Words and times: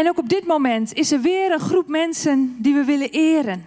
En 0.00 0.08
ook 0.08 0.18
op 0.18 0.28
dit 0.28 0.46
moment 0.46 0.92
is 0.92 1.12
er 1.12 1.20
weer 1.20 1.52
een 1.52 1.60
groep 1.60 1.88
mensen 1.88 2.56
die 2.58 2.74
we 2.74 2.84
willen 2.84 3.10
eren. 3.10 3.66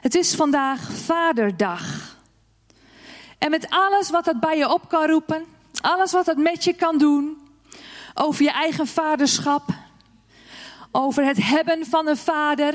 Het 0.00 0.14
is 0.14 0.34
vandaag 0.34 0.80
Vaderdag. 0.92 2.16
En 3.38 3.50
met 3.50 3.66
alles 3.70 4.10
wat 4.10 4.24
dat 4.24 4.40
bij 4.40 4.56
je 4.56 4.72
op 4.72 4.88
kan 4.88 5.06
roepen, 5.06 5.44
alles 5.80 6.12
wat 6.12 6.24
dat 6.24 6.36
met 6.36 6.64
je 6.64 6.72
kan 6.72 6.98
doen, 6.98 7.38
over 8.14 8.42
je 8.42 8.50
eigen 8.50 8.86
vaderschap, 8.86 9.62
over 10.92 11.24
het 11.24 11.42
hebben 11.42 11.86
van 11.86 12.08
een 12.08 12.16
vader, 12.16 12.74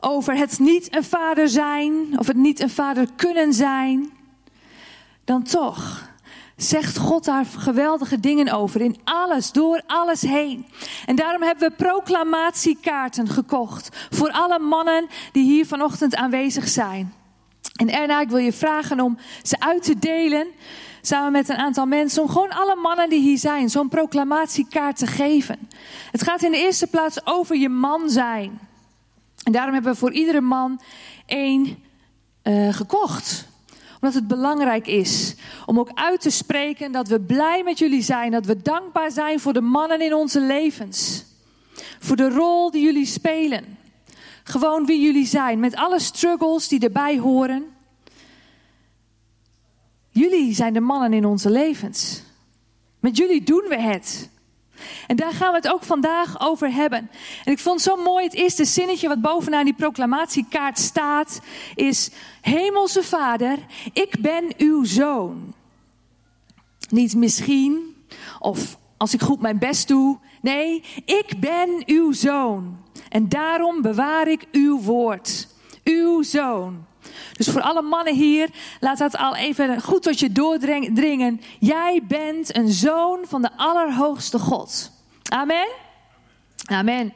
over 0.00 0.36
het 0.36 0.58
niet 0.58 0.94
een 0.94 1.04
vader 1.04 1.48
zijn 1.48 2.18
of 2.18 2.26
het 2.26 2.36
niet 2.36 2.60
een 2.60 2.70
vader 2.70 3.06
kunnen 3.16 3.52
zijn, 3.52 4.12
dan 5.24 5.42
toch 5.42 6.10
zegt 6.62 6.98
God 6.98 7.24
daar 7.24 7.44
geweldige 7.44 8.20
dingen 8.20 8.52
over. 8.52 8.80
In 8.80 8.96
alles, 9.04 9.52
door 9.52 9.82
alles 9.86 10.20
heen. 10.20 10.66
En 11.06 11.16
daarom 11.16 11.42
hebben 11.42 11.68
we 11.68 11.74
proclamatiekaarten 11.76 13.28
gekocht. 13.28 14.06
Voor 14.10 14.30
alle 14.30 14.58
mannen 14.58 15.06
die 15.32 15.44
hier 15.44 15.66
vanochtend 15.66 16.16
aanwezig 16.16 16.68
zijn. 16.68 17.14
En 17.76 17.90
Erna, 17.90 18.20
ik 18.20 18.28
wil 18.28 18.38
je 18.38 18.52
vragen 18.52 19.00
om 19.00 19.18
ze 19.42 19.60
uit 19.60 19.82
te 19.82 19.98
delen. 19.98 20.46
Samen 21.00 21.32
met 21.32 21.48
een 21.48 21.56
aantal 21.56 21.86
mensen. 21.86 22.22
Om 22.22 22.28
gewoon 22.28 22.50
alle 22.50 22.76
mannen 22.76 23.08
die 23.08 23.20
hier 23.20 23.38
zijn. 23.38 23.70
Zo'n 23.70 23.88
proclamatiekaart 23.88 24.96
te 24.96 25.06
geven. 25.06 25.58
Het 26.10 26.22
gaat 26.22 26.42
in 26.42 26.50
de 26.50 26.58
eerste 26.58 26.86
plaats 26.86 27.26
over 27.26 27.56
je 27.56 27.68
man 27.68 28.10
zijn. 28.10 28.58
En 29.42 29.52
daarom 29.52 29.74
hebben 29.74 29.92
we 29.92 29.98
voor 29.98 30.12
iedere 30.12 30.40
man 30.40 30.80
één 31.26 31.78
uh, 32.42 32.72
gekocht 32.72 33.50
omdat 34.02 34.20
het 34.20 34.28
belangrijk 34.28 34.86
is 34.86 35.34
om 35.66 35.78
ook 35.78 35.90
uit 35.94 36.20
te 36.20 36.30
spreken 36.30 36.92
dat 36.92 37.08
we 37.08 37.20
blij 37.20 37.62
met 37.62 37.78
jullie 37.78 38.02
zijn. 38.02 38.30
Dat 38.30 38.46
we 38.46 38.62
dankbaar 38.62 39.10
zijn 39.10 39.40
voor 39.40 39.52
de 39.52 39.60
mannen 39.60 40.00
in 40.00 40.14
onze 40.14 40.40
levens. 40.40 41.24
Voor 41.98 42.16
de 42.16 42.28
rol 42.28 42.70
die 42.70 42.82
jullie 42.82 43.06
spelen. 43.06 43.78
Gewoon 44.44 44.86
wie 44.86 45.00
jullie 45.00 45.26
zijn. 45.26 45.60
Met 45.60 45.76
alle 45.76 46.00
struggles 46.00 46.68
die 46.68 46.80
erbij 46.80 47.18
horen. 47.18 47.64
Jullie 50.08 50.54
zijn 50.54 50.72
de 50.72 50.80
mannen 50.80 51.12
in 51.12 51.24
onze 51.24 51.50
levens. 51.50 52.22
Met 53.00 53.16
jullie 53.16 53.42
doen 53.42 53.64
we 53.68 53.80
het. 53.80 54.30
En 55.06 55.16
daar 55.16 55.32
gaan 55.32 55.50
we 55.50 55.56
het 55.56 55.72
ook 55.72 55.82
vandaag 55.82 56.40
over 56.40 56.72
hebben. 56.72 57.10
En 57.44 57.52
ik 57.52 57.58
vond 57.58 57.80
zo 57.80 57.96
mooi, 57.96 58.24
het 58.24 58.34
eerste 58.34 58.64
zinnetje 58.64 59.08
wat 59.08 59.20
bovenaan 59.20 59.64
die 59.64 59.74
proclamatiekaart 59.74 60.78
staat, 60.78 61.40
is: 61.74 62.10
Hemelse 62.40 63.02
Vader, 63.02 63.58
ik 63.92 64.16
ben 64.20 64.54
uw 64.56 64.84
zoon. 64.84 65.54
Niet 66.88 67.14
misschien, 67.14 67.96
of 68.38 68.78
als 68.96 69.14
ik 69.14 69.22
goed 69.22 69.40
mijn 69.40 69.58
best 69.58 69.88
doe. 69.88 70.18
Nee, 70.40 70.82
ik 71.04 71.32
ben 71.40 71.82
uw 71.86 72.12
zoon. 72.12 72.78
En 73.08 73.28
daarom 73.28 73.82
bewaar 73.82 74.28
ik 74.28 74.46
uw 74.52 74.80
woord. 74.80 75.48
Uw 75.84 76.22
zoon. 76.22 76.84
Dus 77.32 77.48
voor 77.48 77.60
alle 77.60 77.82
mannen 77.82 78.14
hier, 78.14 78.48
laat 78.80 78.98
dat 78.98 79.16
al 79.16 79.36
even 79.36 79.82
goed 79.82 80.02
tot 80.02 80.18
je 80.20 80.32
doordringen. 80.32 81.40
Jij 81.58 82.00
bent 82.08 82.56
een 82.56 82.68
zoon 82.68 83.18
van 83.22 83.42
de 83.42 83.50
Allerhoogste 83.56 84.38
God. 84.38 84.90
Amen? 85.30 85.68
Amen. 86.64 87.12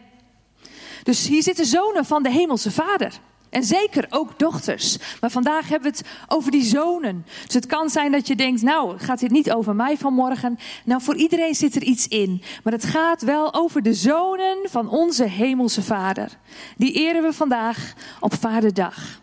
Dus 1.02 1.26
hier 1.26 1.42
zitten 1.42 1.66
zonen 1.66 2.04
van 2.04 2.22
de 2.22 2.30
Hemelse 2.30 2.70
Vader. 2.70 3.12
En 3.50 3.64
zeker 3.64 4.06
ook 4.10 4.38
dochters. 4.38 4.98
Maar 5.20 5.30
vandaag 5.30 5.68
hebben 5.68 5.92
we 5.92 5.96
het 5.98 6.08
over 6.28 6.50
die 6.50 6.64
zonen. 6.64 7.26
Dus 7.44 7.54
het 7.54 7.66
kan 7.66 7.90
zijn 7.90 8.12
dat 8.12 8.26
je 8.26 8.36
denkt, 8.36 8.62
nou, 8.62 8.98
gaat 8.98 9.18
dit 9.18 9.30
niet 9.30 9.52
over 9.52 9.74
mij 9.74 9.96
vanmorgen? 9.96 10.58
Nou, 10.84 11.02
voor 11.02 11.16
iedereen 11.16 11.54
zit 11.54 11.74
er 11.74 11.82
iets 11.82 12.08
in. 12.08 12.42
Maar 12.64 12.72
het 12.72 12.84
gaat 12.84 13.22
wel 13.22 13.54
over 13.54 13.82
de 13.82 13.94
zonen 13.94 14.58
van 14.64 14.88
onze 14.88 15.24
Hemelse 15.24 15.82
Vader. 15.82 16.28
Die 16.76 16.92
eren 16.92 17.22
we 17.22 17.32
vandaag 17.32 17.94
op 18.20 18.34
Vaderdag. 18.34 19.20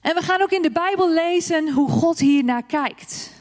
En 0.00 0.14
we 0.14 0.22
gaan 0.22 0.42
ook 0.42 0.50
in 0.50 0.62
de 0.62 0.70
Bijbel 0.70 1.12
lezen 1.12 1.72
hoe 1.72 1.90
God 1.90 2.18
hier 2.18 2.44
naar 2.44 2.62
kijkt. 2.62 3.32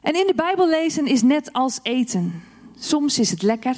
En 0.00 0.14
in 0.14 0.26
de 0.26 0.34
Bijbel 0.34 0.68
lezen 0.68 1.06
is 1.06 1.22
net 1.22 1.52
als 1.52 1.78
eten. 1.82 2.42
Soms 2.78 3.18
is 3.18 3.30
het 3.30 3.42
lekker. 3.42 3.76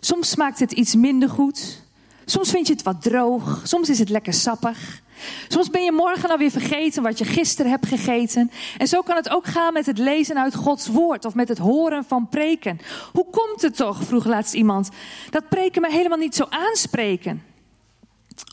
Soms 0.00 0.30
smaakt 0.30 0.58
het 0.58 0.72
iets 0.72 0.94
minder 0.94 1.28
goed. 1.28 1.82
Soms 2.24 2.50
vind 2.50 2.66
je 2.66 2.72
het 2.72 2.82
wat 2.82 3.02
droog. 3.02 3.60
Soms 3.64 3.88
is 3.88 3.98
het 3.98 4.08
lekker 4.08 4.32
sappig. 4.32 5.02
Soms 5.48 5.70
ben 5.70 5.84
je 5.84 5.92
morgen 5.92 6.30
alweer 6.30 6.50
vergeten 6.50 7.02
wat 7.02 7.18
je 7.18 7.24
gisteren 7.24 7.70
hebt 7.70 7.86
gegeten. 7.86 8.50
En 8.78 8.86
zo 8.86 9.02
kan 9.02 9.16
het 9.16 9.28
ook 9.28 9.46
gaan 9.46 9.72
met 9.72 9.86
het 9.86 9.98
lezen 9.98 10.38
uit 10.38 10.54
Gods 10.54 10.86
woord 10.86 11.24
of 11.24 11.34
met 11.34 11.48
het 11.48 11.58
horen 11.58 12.04
van 12.04 12.28
preken. 12.28 12.78
Hoe 13.12 13.26
komt 13.30 13.62
het 13.62 13.76
toch, 13.76 14.04
vroeg 14.04 14.24
laatst 14.24 14.54
iemand, 14.54 14.88
dat 15.30 15.48
preken 15.48 15.82
me 15.82 15.90
helemaal 15.90 16.18
niet 16.18 16.34
zo 16.34 16.46
aanspreken? 16.48 17.42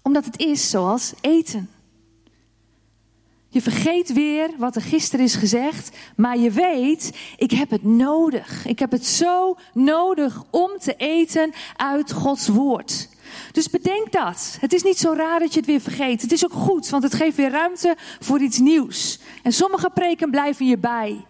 Omdat 0.03 0.25
het 0.25 0.39
is 0.39 0.69
zoals 0.69 1.13
eten. 1.21 1.69
Je 3.55 3.61
vergeet 3.61 4.13
weer 4.13 4.49
wat 4.57 4.75
er 4.75 4.81
gisteren 4.81 5.25
is 5.25 5.35
gezegd, 5.35 5.97
maar 6.15 6.37
je 6.37 6.51
weet, 6.51 7.17
ik 7.37 7.51
heb 7.51 7.69
het 7.69 7.83
nodig. 7.83 8.65
Ik 8.65 8.79
heb 8.79 8.91
het 8.91 9.05
zo 9.05 9.55
nodig 9.73 10.43
om 10.49 10.71
te 10.79 10.95
eten 10.95 11.53
uit 11.75 12.11
Gods 12.11 12.47
woord. 12.47 13.09
Dus 13.51 13.69
bedenk 13.69 14.11
dat. 14.11 14.57
Het 14.59 14.73
is 14.73 14.83
niet 14.83 14.97
zo 14.97 15.13
raar 15.13 15.39
dat 15.39 15.53
je 15.53 15.59
het 15.59 15.67
weer 15.67 15.81
vergeet. 15.81 16.21
Het 16.21 16.31
is 16.31 16.45
ook 16.45 16.53
goed, 16.53 16.89
want 16.89 17.03
het 17.03 17.13
geeft 17.13 17.37
weer 17.37 17.49
ruimte 17.49 17.95
voor 18.19 18.39
iets 18.39 18.59
nieuws. 18.59 19.19
En 19.43 19.51
sommige 19.51 19.89
preken 19.93 20.29
blijven 20.29 20.65
je 20.65 20.77
bij. 20.77 21.25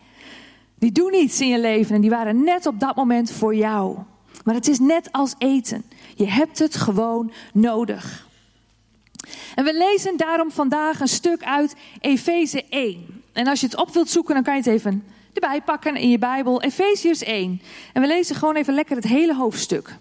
Die 0.80 0.92
doen 0.92 1.14
iets 1.14 1.42
in 1.42 1.48
je 1.48 1.60
leven 1.60 1.96
en 1.96 2.02
die 2.02 2.10
waren 2.10 2.44
net 2.44 2.66
op 2.66 2.80
dat 2.80 2.96
moment 2.96 3.32
voor 3.32 3.56
jou. 3.56 3.98
Maar 4.44 4.56
het 4.56 4.68
is 4.68 4.80
net 4.80 5.12
als 5.12 5.36
eten. 5.38 5.86
Je 6.16 6.28
hebt 6.28 6.60
het 6.60 6.76
gewoon 6.76 7.32
nodig. 7.54 8.25
En 9.56 9.64
we 9.64 9.74
lezen 9.74 10.18
daarom 10.18 10.52
vandaag 10.52 11.00
een 11.00 11.08
stuk 11.08 11.44
uit 11.44 11.76
Efeze 12.00 12.66
1. 12.70 13.24
En 13.34 13.48
als 13.48 13.60
je 13.60 13.66
het 13.66 13.78
op 13.78 13.94
wilt 13.94 14.10
zoeken, 14.10 14.34
dan 14.34 14.44
kan 14.44 14.54
je 14.54 14.60
het 14.60 14.70
even 14.70 15.04
erbij 15.34 15.62
pakken 15.62 15.96
in 15.96 16.10
je 16.10 16.18
Bijbel. 16.18 16.62
Efeziërs 16.62 17.24
1. 17.24 17.62
En 17.94 18.02
we 18.02 18.08
lezen 18.08 18.36
gewoon 18.36 18.56
even 18.56 18.74
lekker 18.74 18.96
het 18.96 19.06
hele 19.06 19.36
hoofdstuk. 19.36 19.98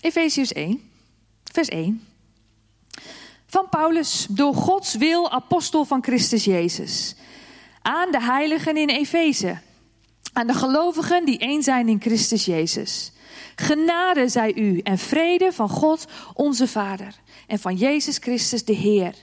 Efeziërs 0.00 0.52
1, 0.52 0.90
vers 1.52 1.68
1. 1.68 2.04
Van 3.46 3.68
Paulus, 3.68 4.26
door 4.30 4.54
Gods 4.54 4.94
wil 4.94 5.30
apostel 5.30 5.84
van 5.84 6.02
Christus 6.02 6.44
Jezus. 6.44 7.14
Aan 7.82 8.10
de 8.10 8.22
heiligen 8.22 8.76
in 8.76 8.88
Efeze 8.88 9.58
aan 10.32 10.46
de 10.46 10.54
gelovigen 10.54 11.24
die 11.24 11.38
één 11.38 11.62
zijn 11.62 11.88
in 11.88 12.00
Christus 12.00 12.44
Jezus. 12.44 13.12
Genade 13.56 14.28
zij 14.28 14.54
u 14.54 14.78
en 14.78 14.98
vrede 14.98 15.52
van 15.52 15.68
God 15.68 16.06
onze 16.34 16.68
Vader 16.68 17.14
en 17.46 17.58
van 17.58 17.76
Jezus 17.76 18.16
Christus 18.16 18.64
de 18.64 18.72
Heer. 18.72 19.14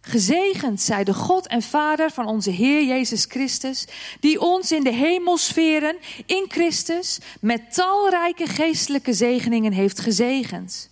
Gezegend 0.00 0.80
zij 0.80 1.04
de 1.04 1.14
God 1.14 1.46
en 1.46 1.62
Vader 1.62 2.10
van 2.10 2.26
onze 2.26 2.50
Heer 2.50 2.84
Jezus 2.84 3.24
Christus, 3.24 3.86
die 4.20 4.40
ons 4.40 4.72
in 4.72 4.82
de 4.82 4.92
hemelsferen 4.92 5.96
in 6.26 6.44
Christus 6.48 7.18
met 7.40 7.74
talrijke 7.74 8.46
geestelijke 8.46 9.12
zegeningen 9.12 9.72
heeft 9.72 10.00
gezegend. 10.00 10.91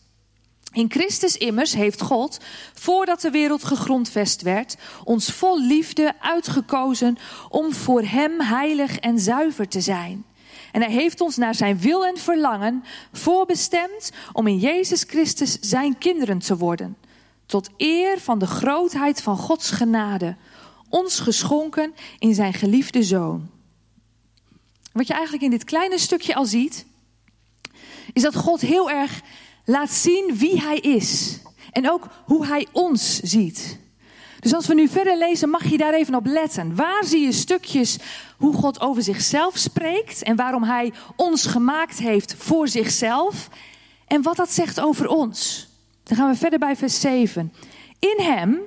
In 0.73 0.91
Christus 0.91 1.37
immers 1.37 1.75
heeft 1.75 2.01
God, 2.01 2.39
voordat 2.75 3.21
de 3.21 3.31
wereld 3.31 3.65
gegrondvest 3.65 4.43
werd, 4.43 4.77
ons 5.05 5.33
vol 5.33 5.61
liefde 5.61 6.15
uitgekozen 6.21 7.19
om 7.49 7.73
voor 7.73 8.03
Hem 8.03 8.41
heilig 8.41 8.99
en 8.99 9.19
zuiver 9.19 9.69
te 9.69 9.81
zijn. 9.81 10.25
En 10.73 10.83
Hij 10.83 10.93
heeft 10.93 11.21
ons 11.21 11.37
naar 11.37 11.55
Zijn 11.55 11.79
wil 11.79 12.07
en 12.07 12.17
verlangen 12.17 12.85
voorbestemd 13.13 14.13
om 14.33 14.47
in 14.47 14.59
Jezus 14.59 15.03
Christus 15.03 15.59
Zijn 15.61 15.99
kinderen 15.99 16.39
te 16.39 16.57
worden. 16.57 16.97
Tot 17.47 17.71
eer 17.77 18.21
van 18.21 18.39
de 18.39 18.47
grootheid 18.47 19.23
van 19.23 19.37
Gods 19.37 19.71
genade, 19.71 20.37
ons 20.89 21.21
geschonken 21.21 21.95
in 22.19 22.35
Zijn 22.35 22.55
geliefde 22.55 23.03
Zoon. 23.03 23.51
Wat 24.93 25.07
je 25.07 25.13
eigenlijk 25.13 25.43
in 25.43 25.51
dit 25.51 25.65
kleine 25.65 25.99
stukje 25.99 26.35
al 26.35 26.45
ziet, 26.45 26.87
is 28.13 28.23
dat 28.23 28.35
God 28.35 28.61
heel 28.61 28.91
erg 28.91 29.21
laat 29.65 29.91
zien 29.91 30.37
wie 30.37 30.61
Hij 30.61 30.79
is. 30.79 31.39
En 31.73 31.91
ook 31.91 32.07
hoe 32.25 32.47
Hij 32.47 32.67
ons 32.73 33.21
ziet. 33.21 33.79
Dus 34.41 34.55
als 34.55 34.67
we 34.67 34.75
nu 34.75 34.89
verder 34.89 35.19
lezen, 35.19 35.51
mag 35.51 35.71
je 35.71 35.77
daar 35.77 35.95
even 35.95 36.15
op 36.15 36.27
letten. 36.27 36.75
Waar 36.75 37.05
zie 37.05 37.21
je 37.21 37.33
stukjes 37.33 37.99
hoe 38.37 38.55
God 38.55 38.81
over 38.81 39.03
zichzelf 39.03 39.57
spreekt 39.57 40.23
en 40.23 40.37
waarom 40.37 40.63
Hij 40.63 40.93
ons 41.17 41.47
gemaakt 41.47 41.99
heeft 41.99 42.35
voor 42.39 42.69
zichzelf 42.69 43.49
en 44.07 44.23
wat 44.23 44.37
dat 44.37 44.53
zegt 44.53 44.81
over 44.81 45.09
ons? 45.09 45.69
Dan 46.03 46.17
gaan 46.17 46.31
we 46.31 46.37
verder 46.37 46.59
bij 46.59 46.77
vers 46.77 47.01
7. 47.01 47.53
In 47.99 48.25
Hem 48.25 48.59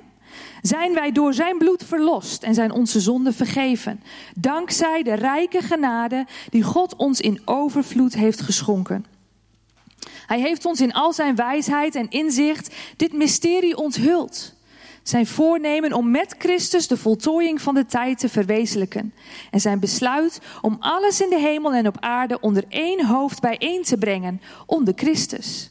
zijn 0.62 0.94
wij 0.94 1.12
door 1.12 1.34
Zijn 1.34 1.58
bloed 1.58 1.84
verlost 1.84 2.42
en 2.42 2.54
zijn 2.54 2.72
onze 2.72 3.00
zonden 3.00 3.34
vergeven. 3.34 4.02
Dankzij 4.34 5.02
de 5.02 5.14
rijke 5.14 5.60
genade 5.60 6.26
die 6.50 6.62
God 6.62 6.96
ons 6.96 7.20
in 7.20 7.40
overvloed 7.44 8.14
heeft 8.14 8.40
geschonken. 8.40 9.04
Hij 10.26 10.40
heeft 10.40 10.64
ons 10.64 10.80
in 10.80 10.92
al 10.92 11.12
zijn 11.12 11.36
wijsheid 11.36 11.94
en 11.94 12.10
inzicht 12.10 12.74
dit 12.96 13.12
mysterie 13.12 13.76
onthuld. 13.76 14.52
zijn 15.02 15.26
voornemen 15.26 15.92
om 15.92 16.10
met 16.10 16.34
Christus 16.38 16.88
de 16.88 16.96
voltooiing 16.96 17.60
van 17.60 17.74
de 17.74 17.86
tijd 17.86 18.18
te 18.18 18.28
verwezenlijken. 18.28 19.14
En 19.50 19.60
zijn 19.60 19.80
besluit 19.80 20.40
om 20.60 20.76
alles 20.80 21.20
in 21.20 21.30
de 21.30 21.38
hemel 21.38 21.72
en 21.72 21.86
op 21.86 21.96
aarde 22.00 22.40
onder 22.40 22.64
één 22.68 23.06
hoofd 23.06 23.40
bijeen 23.40 23.82
te 23.82 23.96
brengen, 23.96 24.40
onder 24.66 24.94
Christus. 24.96 25.70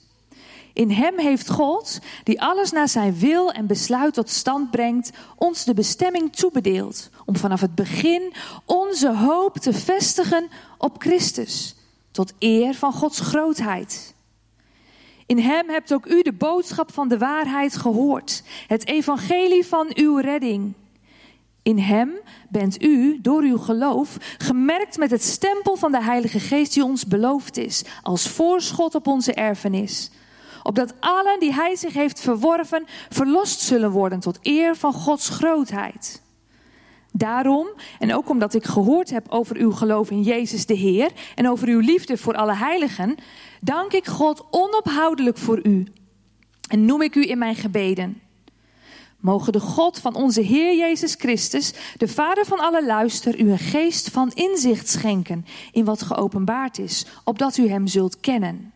In 0.74 0.92
hem 0.92 1.20
heeft 1.20 1.50
God, 1.50 2.00
die 2.24 2.42
alles 2.42 2.72
naar 2.72 2.88
zijn 2.88 3.20
wil 3.20 3.52
en 3.52 3.68
besluit 3.68 4.14
tot 4.14 4.30
stand 4.30 4.72
brengt, 4.72 5.12
ons 5.36 5.64
de 5.64 5.74
bestemming 5.74 6.36
toebedeeld 6.36 7.10
om 7.26 7.36
vanaf 7.36 7.62
het 7.62 7.76
begin 7.76 8.34
onze 8.66 9.16
hoop 9.16 9.58
te 9.58 9.74
vestigen 9.74 10.48
op 10.78 11.02
Christus, 11.02 11.76
tot 12.12 12.34
eer 12.40 12.74
van 12.74 12.94
Gods 12.94 13.20
grootheid. 13.20 14.14
In 15.26 15.40
hem 15.40 15.70
hebt 15.70 15.94
ook 15.94 16.06
u 16.06 16.22
de 16.22 16.34
boodschap 16.34 16.94
van 16.94 17.08
de 17.08 17.18
waarheid 17.18 17.76
gehoord, 17.76 18.44
het 18.68 18.88
evangelie 18.88 19.66
van 19.66 19.92
uw 19.96 20.18
redding. 20.18 20.74
In 21.64 21.80
hem 21.80 22.12
bent 22.50 22.84
u, 22.84 23.20
door 23.22 23.42
uw 23.42 23.58
geloof, 23.58 24.18
gemerkt 24.38 24.98
met 24.98 25.12
het 25.12 25.24
stempel 25.24 25.76
van 25.76 25.92
de 25.92 26.04
Heilige 26.04 26.40
Geest 26.40 26.74
die 26.74 26.84
ons 26.84 27.06
beloofd 27.06 27.58
is, 27.58 27.84
als 28.02 28.28
voorschot 28.28 28.96
op 28.96 29.08
onze 29.08 29.34
erfenis. 29.34 30.12
Opdat 30.64 30.94
allen 31.00 31.40
die 31.40 31.54
hij 31.54 31.76
zich 31.76 31.94
heeft 31.94 32.20
verworven, 32.20 32.86
verlost 33.10 33.60
zullen 33.60 33.92
worden 33.92 34.20
tot 34.20 34.40
eer 34.42 34.76
van 34.76 34.94
Gods 34.94 35.30
grootheid. 35.30 36.23
Daarom, 37.16 37.68
en 38.00 38.16
ook 38.16 38.30
omdat 38.30 38.54
ik 38.54 38.66
gehoord 38.66 39.10
heb 39.10 39.26
over 39.30 39.56
uw 39.56 39.72
geloof 39.72 40.12
in 40.12 40.22
Jezus 40.22 40.66
de 40.66 40.74
Heer 40.74 41.12
en 41.36 41.50
over 41.50 41.68
uw 41.68 41.80
liefde 41.80 42.18
voor 42.18 42.36
alle 42.36 42.56
heiligen, 42.56 43.16
dank 43.62 43.94
ik 43.94 44.06
God 44.06 44.46
onophoudelijk 44.50 45.38
voor 45.38 45.60
u 45.64 45.88
en 46.70 46.86
noem 46.86 47.02
ik 47.02 47.16
u 47.16 47.30
in 47.30 47.38
mijn 47.38 47.56
gebeden. 47.56 48.22
Mogen 49.20 49.54
de 49.54 49.60
God 49.60 50.00
van 50.00 50.16
onze 50.16 50.42
Heer 50.42 50.78
Jezus 50.78 51.16
Christus, 51.16 51.74
de 51.98 52.08
Vader 52.08 52.46
van 52.46 52.60
alle 52.60 52.86
luister, 52.86 53.40
u 53.40 53.52
een 53.52 53.60
geest 53.60 54.10
van 54.10 54.32
inzicht 54.32 54.90
schenken 54.90 55.46
in 55.72 55.86
wat 55.86 56.02
geopenbaard 56.02 56.80
is, 56.80 57.06
opdat 57.24 57.58
u 57.58 57.70
Hem 57.70 57.88
zult 57.88 58.20
kennen. 58.20 58.74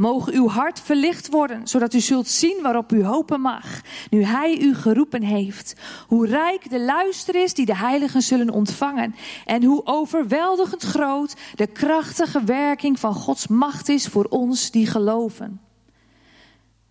Mogen 0.00 0.32
uw 0.32 0.48
hart 0.48 0.80
verlicht 0.80 1.28
worden, 1.30 1.68
zodat 1.68 1.94
u 1.94 2.00
zult 2.00 2.28
zien 2.28 2.62
waarop 2.62 2.92
u 2.92 3.04
hopen 3.04 3.40
mag, 3.40 3.80
nu 4.10 4.24
Hij 4.24 4.58
u 4.58 4.74
geroepen 4.74 5.22
heeft. 5.22 5.74
Hoe 6.06 6.26
rijk 6.26 6.70
de 6.70 6.80
luister 6.80 7.34
is 7.34 7.54
die 7.54 7.66
de 7.66 7.76
heiligen 7.76 8.22
zullen 8.22 8.50
ontvangen. 8.50 9.14
En 9.44 9.64
hoe 9.64 9.86
overweldigend 9.86 10.82
groot 10.82 11.34
de 11.54 11.66
krachtige 11.66 12.44
werking 12.44 13.00
van 13.00 13.14
Gods 13.14 13.46
macht 13.46 13.88
is 13.88 14.06
voor 14.06 14.24
ons 14.24 14.70
die 14.70 14.86
geloven. 14.86 15.60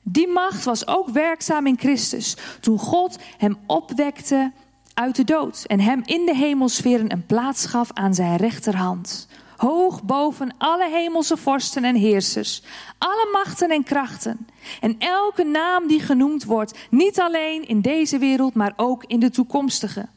Die 0.03 0.27
macht 0.27 0.63
was 0.63 0.87
ook 0.87 1.09
werkzaam 1.09 1.67
in 1.67 1.77
Christus, 1.77 2.37
toen 2.59 2.79
God 2.79 3.17
hem 3.37 3.57
opwekte 3.65 4.51
uit 4.93 5.15
de 5.15 5.23
dood 5.23 5.63
en 5.67 5.79
hem 5.79 6.01
in 6.05 6.25
de 6.25 6.35
hemelsferen 6.35 7.11
een 7.11 7.25
plaats 7.25 7.65
gaf 7.65 7.89
aan 7.93 8.13
zijn 8.13 8.35
rechterhand 8.35 9.27
hoog 9.59 10.03
boven 10.03 10.53
alle 10.57 10.89
hemelse 10.89 11.37
vorsten 11.37 11.83
en 11.83 11.95
heersers, 11.95 12.63
alle 12.97 13.29
machten 13.31 13.69
en 13.69 13.83
krachten. 13.83 14.47
En 14.81 14.95
elke 14.99 15.43
naam 15.43 15.87
die 15.87 15.99
genoemd 15.99 16.43
wordt, 16.43 16.77
niet 16.89 17.19
alleen 17.19 17.67
in 17.67 17.81
deze 17.81 18.17
wereld, 18.17 18.53
maar 18.53 18.73
ook 18.75 19.03
in 19.03 19.19
de 19.19 19.29
toekomstige. 19.29 20.07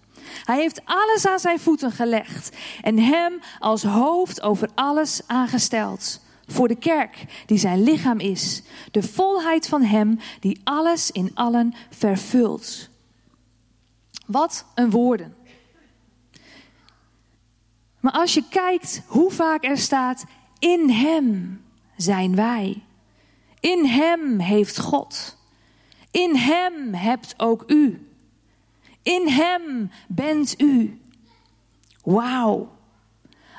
Hij 0.45 0.57
heeft 0.57 0.81
alles 0.85 1.27
aan 1.27 1.39
zijn 1.39 1.61
voeten 1.61 1.93
gelegd 1.93 2.57
en 2.83 2.99
hem 2.99 3.41
als 3.59 3.83
hoofd 3.83 4.43
over 4.43 4.69
alles 4.75 5.21
aangesteld. 5.27 6.21
Voor 6.47 6.69
de 6.69 6.77
kerk, 6.77 7.25
die 7.47 7.59
zijn 7.59 7.83
lichaam 7.83 8.19
is, 8.19 8.63
de 8.91 9.03
volheid 9.03 9.69
van 9.69 9.83
hem 9.83 10.19
die 10.41 10.61
alles 10.65 11.11
in 11.11 11.31
allen 11.35 11.75
vervult. 11.91 12.89
Wat 14.27 14.65
een 14.75 14.91
woorden. 14.91 15.35
Maar 18.03 18.13
als 18.13 18.35
je 18.35 18.45
kijkt 18.51 19.03
hoe 19.07 19.31
vaak 19.31 19.65
er 19.65 19.79
staat, 19.79 20.25
in 20.59 20.91
Hem 20.91 21.63
zijn 21.97 22.35
wij. 22.35 22.83
In 23.61 23.87
Hem 23.87 24.39
heeft 24.39 24.79
God. 24.79 25.37
In 26.11 26.37
Hem 26.37 26.95
hebt 26.95 27.35
ook 27.37 27.65
u. 27.67 28.11
In 29.03 29.29
Hem 29.29 29.91
bent 30.09 30.61
u. 30.61 31.01
Wauw. 32.03 32.71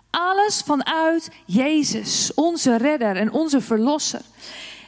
Alles 0.10 0.62
vanuit 0.66 1.32
Jezus, 1.46 2.34
onze 2.34 2.78
redder 2.78 3.16
en 3.16 3.32
onze 3.32 3.62
verlosser. 3.62 4.22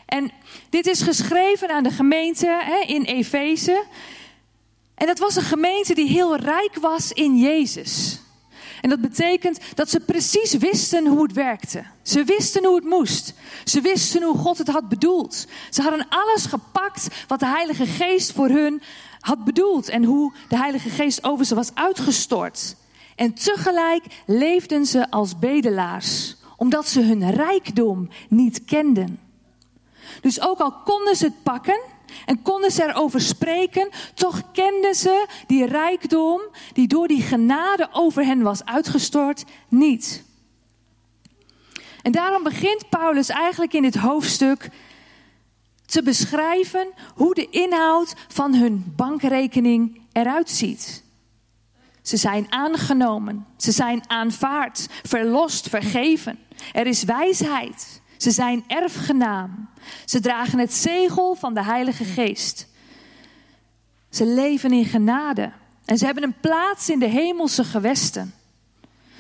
En 0.06 0.32
dit 0.70 0.88
is 0.88 1.02
geschreven 1.02 1.70
aan 1.70 1.84
de 1.84 1.92
gemeente 1.92 2.48
hè, 2.48 2.94
in 2.94 3.04
Efeze. 3.04 3.86
En 4.96 5.08
dat 5.08 5.20
was 5.20 5.36
een 5.36 5.42
gemeente 5.42 5.94
die 5.94 6.08
heel 6.08 6.36
rijk 6.36 6.76
was 6.76 7.12
in 7.12 7.38
Jezus. 7.38 8.20
En 8.86 8.92
dat 8.92 9.02
betekent 9.02 9.60
dat 9.76 9.90
ze 9.90 10.00
precies 10.00 10.54
wisten 10.54 11.08
hoe 11.08 11.24
het 11.24 11.34
werkte. 11.34 11.84
Ze 12.02 12.24
wisten 12.24 12.66
hoe 12.66 12.76
het 12.76 12.84
moest. 12.84 13.34
Ze 13.64 13.82
wisten 13.82 14.24
hoe 14.24 14.38
God 14.38 14.58
het 14.58 14.68
had 14.68 14.90
bedoeld. 14.90 15.48
Ze 15.70 15.82
hadden 15.82 16.08
alles 16.10 16.46
gepakt 16.46 17.08
wat 17.28 17.40
de 17.40 17.46
Heilige 17.46 17.86
Geest 17.86 18.32
voor 18.32 18.50
hun 18.50 18.82
had 19.20 19.44
bedoeld 19.44 19.90
en 19.90 20.04
hoe 20.04 20.34
de 20.50 20.58
Heilige 20.58 20.90
Geest 20.90 21.24
over 21.24 21.46
ze 21.46 21.56
was 21.56 21.76
uitgestort. 21.76 22.76
En 23.16 23.34
tegelijk 23.34 24.04
leefden 24.26 24.86
ze 24.86 25.12
als 25.12 25.40
bedelaars, 25.40 26.36
omdat 26.58 26.88
ze 26.88 27.02
hun 27.02 27.32
rijkdom 27.32 28.10
niet 28.30 28.66
kenden. 28.66 29.20
Dus 30.22 30.42
ook 30.42 30.60
al 30.60 30.72
konden 30.72 31.16
ze 31.16 31.26
het 31.26 31.44
pakken, 31.44 31.80
en 32.26 32.42
konden 32.42 32.72
ze 32.72 32.84
erover 32.84 33.22
spreken, 33.22 33.90
toch 34.14 34.52
kenden 34.52 34.96
ze 34.96 35.26
die 35.48 35.66
rijkdom 35.66 36.42
die 36.74 36.88
door 36.88 37.08
die 37.08 37.22
genade 37.22 37.90
over 37.92 38.26
hen 38.26 38.42
was 38.42 38.66
uitgestort 38.66 39.44
niet. 39.68 40.24
En 42.02 42.12
daarom 42.12 42.44
begint 42.44 42.90
Paulus 42.90 43.30
eigenlijk 43.30 43.74
in 43.74 43.82
dit 43.82 43.96
hoofdstuk 43.96 44.70
te 45.86 46.04
beschrijven 46.04 46.88
hoe 47.16 47.34
de 47.34 47.50
inhoud 47.50 48.14
van 48.28 48.56
hun 48.56 48.94
bankrekening 48.96 50.02
eruit 50.12 50.50
ziet. 50.50 51.04
Ze 52.02 52.18
zijn 52.18 52.52
aangenomen, 52.52 53.46
ze 53.58 53.72
zijn 53.72 54.10
aanvaard, 54.10 54.88
verlost, 55.04 55.70
vergeven. 55.70 56.40
Er 56.74 56.88
is 56.88 57.04
wijsheid. 57.04 58.02
Ze 58.18 58.32
zijn 58.32 58.64
erfgenaam. 58.68 59.70
Ze 60.06 60.20
dragen 60.20 60.60
het 60.60 60.74
zegel 60.74 61.36
van 61.36 61.54
de 61.54 61.64
Heilige 61.64 62.04
Geest. 62.04 62.68
Ze 64.10 64.26
leven 64.26 64.72
in 64.72 64.86
genade. 64.86 65.52
En 65.86 65.98
ze 65.98 66.06
hebben 66.06 66.24
een 66.24 66.40
plaats 66.40 66.90
in 66.90 67.00
de 67.00 67.08
hemelse 67.08 67.64
gewesten. 67.64 68.34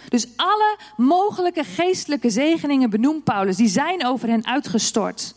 Dus 0.10 0.28
alle 0.36 0.78
mogelijke 0.98 1.64
geestelijke 1.64 2.30
zegeningen 2.30 2.90
benoemt 2.90 3.24
Paulus, 3.24 3.56
die 3.56 3.68
zijn 3.68 4.06
over 4.06 4.30
hen 4.30 4.46
uitgestort. 4.46 5.36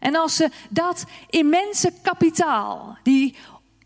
En 0.00 0.16
als 0.16 0.36
ze 0.36 0.50
dat 0.68 1.04
immense 1.30 1.92
kapitaal, 2.02 2.98
die 3.02 3.36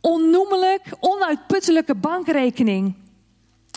onnoemelijk, 0.00 0.82
onuitputtelijke 1.00 1.94
bankrekening, 1.94 2.94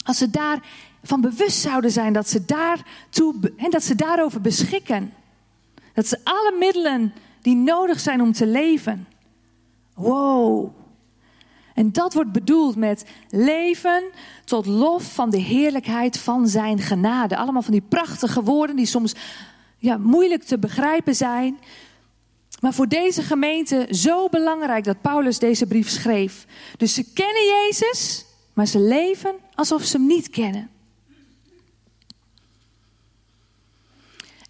als 0.05 0.17
ze 0.17 0.29
daar 0.29 0.59
van 1.03 1.21
bewust 1.21 1.61
zouden 1.61 1.91
zijn 1.91 2.13
dat 2.13 2.29
ze, 2.29 2.45
daartoe, 2.45 3.51
en 3.57 3.69
dat 3.69 3.83
ze 3.83 3.95
daarover 3.95 4.41
beschikken. 4.41 5.13
Dat 5.93 6.07
ze 6.07 6.19
alle 6.23 6.55
middelen 6.59 7.13
die 7.41 7.55
nodig 7.55 7.99
zijn 7.99 8.21
om 8.21 8.31
te 8.31 8.47
leven. 8.47 9.07
Wow. 9.93 10.71
En 11.73 11.91
dat 11.91 12.13
wordt 12.13 12.31
bedoeld 12.31 12.75
met 12.75 13.05
leven 13.29 14.03
tot 14.45 14.65
lof 14.65 15.13
van 15.13 15.29
de 15.29 15.39
heerlijkheid 15.39 16.19
van 16.19 16.47
zijn 16.47 16.79
genade. 16.79 17.37
Allemaal 17.37 17.61
van 17.61 17.71
die 17.71 17.85
prachtige 17.89 18.43
woorden 18.43 18.75
die 18.75 18.85
soms 18.85 19.15
ja, 19.77 19.97
moeilijk 19.97 20.43
te 20.43 20.59
begrijpen 20.59 21.15
zijn. 21.15 21.59
Maar 22.59 22.73
voor 22.73 22.87
deze 22.87 23.21
gemeente 23.21 23.87
zo 23.89 24.29
belangrijk 24.29 24.83
dat 24.83 25.01
Paulus 25.01 25.39
deze 25.39 25.65
brief 25.65 25.89
schreef. 25.89 26.45
Dus 26.77 26.93
ze 26.93 27.13
kennen 27.13 27.43
Jezus, 27.43 28.25
maar 28.53 28.65
ze 28.65 28.79
leven 28.79 29.35
alsof 29.55 29.83
ze 29.83 29.97
hem 29.97 30.07
niet 30.07 30.29
kennen. 30.29 30.69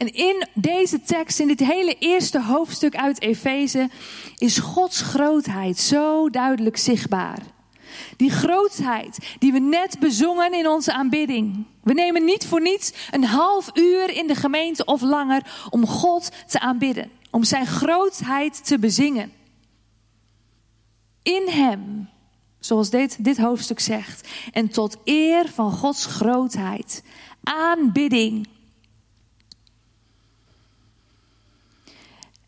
En 0.03 0.13
in 0.13 0.47
deze 0.53 1.01
tekst, 1.01 1.39
in 1.39 1.47
dit 1.47 1.59
hele 1.59 1.95
eerste 1.99 2.41
hoofdstuk 2.41 2.95
uit 2.95 3.21
Efeze, 3.21 3.89
is 4.37 4.57
Gods 4.57 5.01
grootheid 5.01 5.79
zo 5.79 6.29
duidelijk 6.29 6.77
zichtbaar. 6.77 7.39
Die 8.17 8.29
grootheid 8.29 9.35
die 9.39 9.51
we 9.51 9.59
net 9.59 9.99
bezongen 9.99 10.53
in 10.53 10.67
onze 10.67 10.93
aanbidding. 10.93 11.65
We 11.83 11.93
nemen 11.93 12.25
niet 12.25 12.45
voor 12.45 12.61
niets 12.61 12.93
een 13.11 13.23
half 13.23 13.69
uur 13.73 14.09
in 14.09 14.27
de 14.27 14.35
gemeente 14.35 14.85
of 14.85 15.01
langer 15.01 15.67
om 15.69 15.87
God 15.87 16.31
te 16.47 16.59
aanbidden. 16.59 17.11
Om 17.31 17.43
zijn 17.43 17.67
grootheid 17.67 18.65
te 18.65 18.79
bezingen. 18.79 19.31
In 21.21 21.47
Hem, 21.49 22.09
zoals 22.59 22.89
dit, 22.89 23.23
dit 23.23 23.37
hoofdstuk 23.37 23.79
zegt. 23.79 24.27
En 24.51 24.69
tot 24.69 24.97
eer 25.03 25.49
van 25.49 25.71
Gods 25.71 26.05
grootheid. 26.05 27.03
Aanbidding 27.43 28.47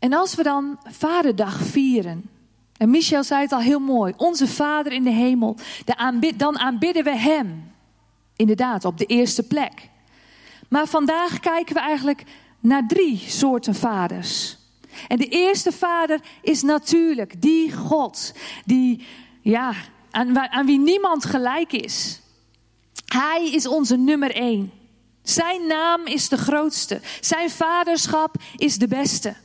En 0.06 0.12
als 0.12 0.34
we 0.34 0.42
dan 0.42 0.78
Vaderdag 0.84 1.58
vieren, 1.60 2.30
En 2.76 2.90
Michel 2.90 3.24
zei 3.24 3.42
het 3.42 3.52
al 3.52 3.60
heel 3.60 3.78
mooi. 3.78 4.12
Onze 4.16 4.46
Vader 4.46 4.92
in 4.92 5.02
de 5.02 5.10
hemel. 5.10 5.56
Dan 6.36 6.58
aanbidden 6.58 7.04
we 7.04 7.16
Hem. 7.16 7.72
Inderdaad, 8.36 8.84
op 8.84 8.98
de 8.98 9.04
eerste 9.04 9.42
plek. 9.42 9.88
Maar 10.68 10.86
vandaag 10.86 11.40
kijken 11.40 11.74
we 11.74 11.80
eigenlijk 11.80 12.24
naar 12.60 12.86
drie 12.86 13.18
soorten 13.26 13.74
vaders. 13.74 14.58
En 15.08 15.18
de 15.18 15.28
eerste 15.28 15.72
vader 15.72 16.20
is 16.42 16.62
natuurlijk 16.62 17.42
die 17.42 17.72
God. 17.72 18.32
Die, 18.64 19.06
ja, 19.42 19.72
aan, 20.10 20.38
aan 20.38 20.66
wie 20.66 20.78
niemand 20.78 21.24
gelijk 21.24 21.72
is. 21.72 22.20
Hij 23.06 23.50
is 23.50 23.66
onze 23.66 23.96
nummer 23.96 24.34
één. 24.34 24.72
Zijn 25.22 25.66
naam 25.66 26.06
is 26.06 26.28
de 26.28 26.38
grootste. 26.38 27.00
Zijn 27.20 27.50
vaderschap 27.50 28.36
is 28.56 28.78
de 28.78 28.88
beste. 28.88 29.44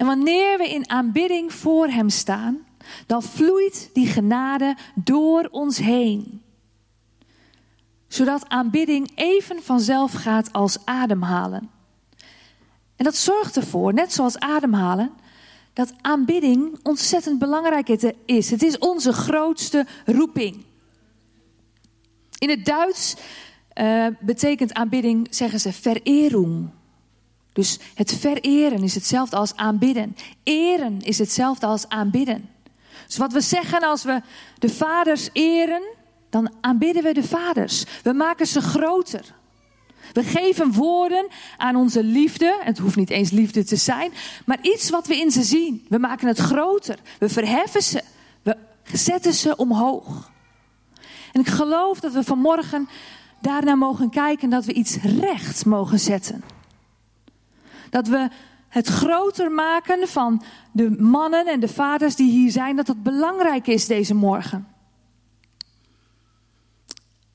En 0.00 0.06
wanneer 0.06 0.58
we 0.58 0.68
in 0.68 0.90
aanbidding 0.90 1.52
voor 1.52 1.86
Hem 1.86 2.08
staan, 2.08 2.66
dan 3.06 3.22
vloeit 3.22 3.90
die 3.92 4.06
genade 4.06 4.76
door 4.94 5.48
ons 5.50 5.78
heen. 5.78 6.42
Zodat 8.08 8.48
aanbidding 8.48 9.10
even 9.14 9.62
vanzelf 9.62 10.12
gaat 10.12 10.52
als 10.52 10.78
ademhalen. 10.84 11.70
En 12.96 13.04
dat 13.04 13.16
zorgt 13.16 13.56
ervoor, 13.56 13.94
net 13.94 14.12
zoals 14.12 14.38
ademhalen, 14.38 15.12
dat 15.72 15.92
aanbidding 16.00 16.78
ontzettend 16.82 17.38
belangrijk 17.38 17.88
is. 18.24 18.50
Het 18.50 18.62
is 18.62 18.78
onze 18.78 19.12
grootste 19.12 19.86
roeping. 20.06 20.64
In 22.38 22.50
het 22.50 22.64
Duits 22.64 23.16
uh, 23.74 24.06
betekent 24.20 24.72
aanbidding, 24.72 25.26
zeggen 25.30 25.60
ze, 25.60 25.72
vererung. 25.72 26.70
Dus 27.60 27.78
het 27.94 28.14
vereren 28.14 28.82
is 28.82 28.94
hetzelfde 28.94 29.36
als 29.36 29.56
aanbidden. 29.56 30.16
Eren 30.42 31.00
is 31.00 31.18
hetzelfde 31.18 31.66
als 31.66 31.88
aanbidden. 31.88 32.48
Dus 33.06 33.16
wat 33.16 33.32
we 33.32 33.40
zeggen 33.40 33.80
als 33.80 34.02
we 34.02 34.22
de 34.58 34.68
vaders 34.68 35.28
eren, 35.32 35.82
dan 36.30 36.52
aanbidden 36.60 37.02
we 37.02 37.12
de 37.12 37.22
vaders. 37.22 37.84
We 38.02 38.12
maken 38.12 38.46
ze 38.46 38.60
groter. 38.60 39.24
We 40.12 40.24
geven 40.24 40.72
woorden 40.72 41.26
aan 41.56 41.76
onze 41.76 42.04
liefde. 42.04 42.58
Het 42.60 42.78
hoeft 42.78 42.96
niet 42.96 43.10
eens 43.10 43.30
liefde 43.30 43.64
te 43.64 43.76
zijn, 43.76 44.12
maar 44.46 44.58
iets 44.62 44.90
wat 44.90 45.06
we 45.06 45.16
in 45.16 45.30
ze 45.30 45.42
zien. 45.42 45.86
We 45.88 45.98
maken 45.98 46.28
het 46.28 46.38
groter. 46.38 46.98
We 47.18 47.28
verheffen 47.28 47.82
ze. 47.82 48.02
We 48.42 48.56
zetten 48.92 49.32
ze 49.32 49.56
omhoog. 49.56 50.30
En 51.32 51.40
ik 51.40 51.48
geloof 51.48 52.00
dat 52.00 52.12
we 52.12 52.24
vanmorgen 52.24 52.88
daarna 53.40 53.74
mogen 53.74 54.10
kijken 54.10 54.50
dat 54.50 54.64
we 54.64 54.72
iets 54.72 54.96
recht 54.96 55.66
mogen 55.66 55.98
zetten. 55.98 56.58
Dat 57.90 58.08
we 58.08 58.28
het 58.68 58.86
groter 58.86 59.50
maken 59.50 60.08
van 60.08 60.42
de 60.72 60.90
mannen 60.90 61.46
en 61.46 61.60
de 61.60 61.68
vaders 61.68 62.16
die 62.16 62.30
hier 62.30 62.50
zijn, 62.50 62.76
dat 62.76 62.86
dat 62.86 63.02
belangrijk 63.02 63.66
is 63.66 63.86
deze 63.86 64.14
morgen. 64.14 64.66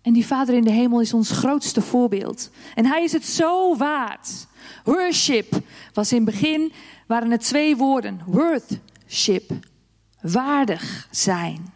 En 0.01 0.13
die 0.13 0.25
Vader 0.25 0.55
in 0.55 0.63
de 0.63 0.71
hemel 0.71 1.01
is 1.01 1.13
ons 1.13 1.31
grootste 1.31 1.81
voorbeeld. 1.81 2.49
En 2.75 2.85
hij 2.85 3.03
is 3.03 3.11
het 3.11 3.25
zo 3.25 3.77
waard. 3.77 4.47
Worship 4.83 5.61
was 5.93 6.11
in 6.11 6.25
het 6.25 6.25
begin, 6.25 6.71
waren 7.07 7.31
het 7.31 7.41
twee 7.41 7.75
woorden. 7.75 8.21
Worthship, 8.25 9.51
waardig 10.21 11.07
zijn. 11.11 11.73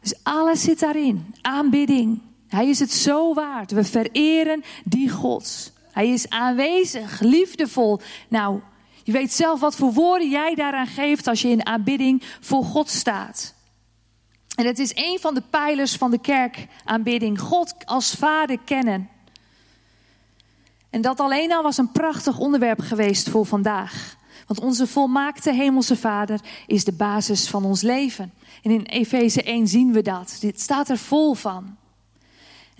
Dus 0.00 0.14
alles 0.22 0.62
zit 0.62 0.80
daarin. 0.80 1.34
Aanbidding. 1.40 2.20
Hij 2.48 2.68
is 2.68 2.78
het 2.78 2.92
zo 2.92 3.34
waard. 3.34 3.70
We 3.70 3.84
vereren 3.84 4.62
die 4.84 5.10
God. 5.10 5.72
Hij 5.92 6.08
is 6.08 6.28
aanwezig, 6.28 7.20
liefdevol. 7.20 8.00
Nou, 8.28 8.60
je 9.04 9.12
weet 9.12 9.32
zelf 9.32 9.60
wat 9.60 9.76
voor 9.76 9.92
woorden 9.92 10.30
jij 10.30 10.54
daaraan 10.54 10.86
geeft 10.86 11.26
als 11.26 11.42
je 11.42 11.48
in 11.48 11.66
aanbidding 11.66 12.22
voor 12.40 12.64
God 12.64 12.88
staat. 12.88 13.54
En 14.54 14.66
het 14.66 14.78
is 14.78 14.92
een 14.94 15.18
van 15.20 15.34
de 15.34 15.42
pijlers 15.50 15.96
van 15.96 16.10
de 16.10 16.20
kerkaanbidding. 16.20 17.40
God 17.40 17.74
als 17.84 18.14
Vader 18.14 18.58
kennen. 18.64 19.08
En 20.90 21.00
dat 21.00 21.20
alleen 21.20 21.52
al 21.52 21.62
was 21.62 21.78
een 21.78 21.92
prachtig 21.92 22.38
onderwerp 22.38 22.80
geweest 22.80 23.28
voor 23.28 23.46
vandaag. 23.46 24.16
Want 24.46 24.60
onze 24.60 24.86
volmaakte 24.86 25.52
hemelse 25.52 25.96
Vader 25.96 26.40
is 26.66 26.84
de 26.84 26.92
basis 26.92 27.48
van 27.48 27.64
ons 27.64 27.82
leven. 27.82 28.32
En 28.62 28.70
in 28.70 28.82
Efeze 28.82 29.42
1 29.42 29.68
zien 29.68 29.92
we 29.92 30.02
dat. 30.02 30.36
Dit 30.40 30.60
staat 30.60 30.88
er 30.88 30.98
vol 30.98 31.34
van. 31.34 31.76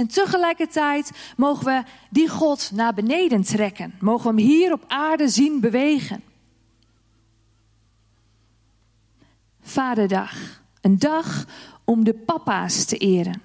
En 0.00 0.06
tegelijkertijd 0.06 1.10
mogen 1.36 1.64
we 1.64 1.82
die 2.10 2.28
God 2.28 2.70
naar 2.74 2.94
beneden 2.94 3.42
trekken. 3.42 3.94
Mogen 3.98 4.34
we 4.34 4.40
hem 4.40 4.50
hier 4.50 4.72
op 4.72 4.84
aarde 4.88 5.28
zien 5.28 5.60
bewegen. 5.60 6.22
Vaderdag. 9.62 10.62
Een 10.80 10.98
dag 10.98 11.46
om 11.84 12.04
de 12.04 12.14
papa's 12.14 12.84
te 12.84 12.96
eren. 12.96 13.42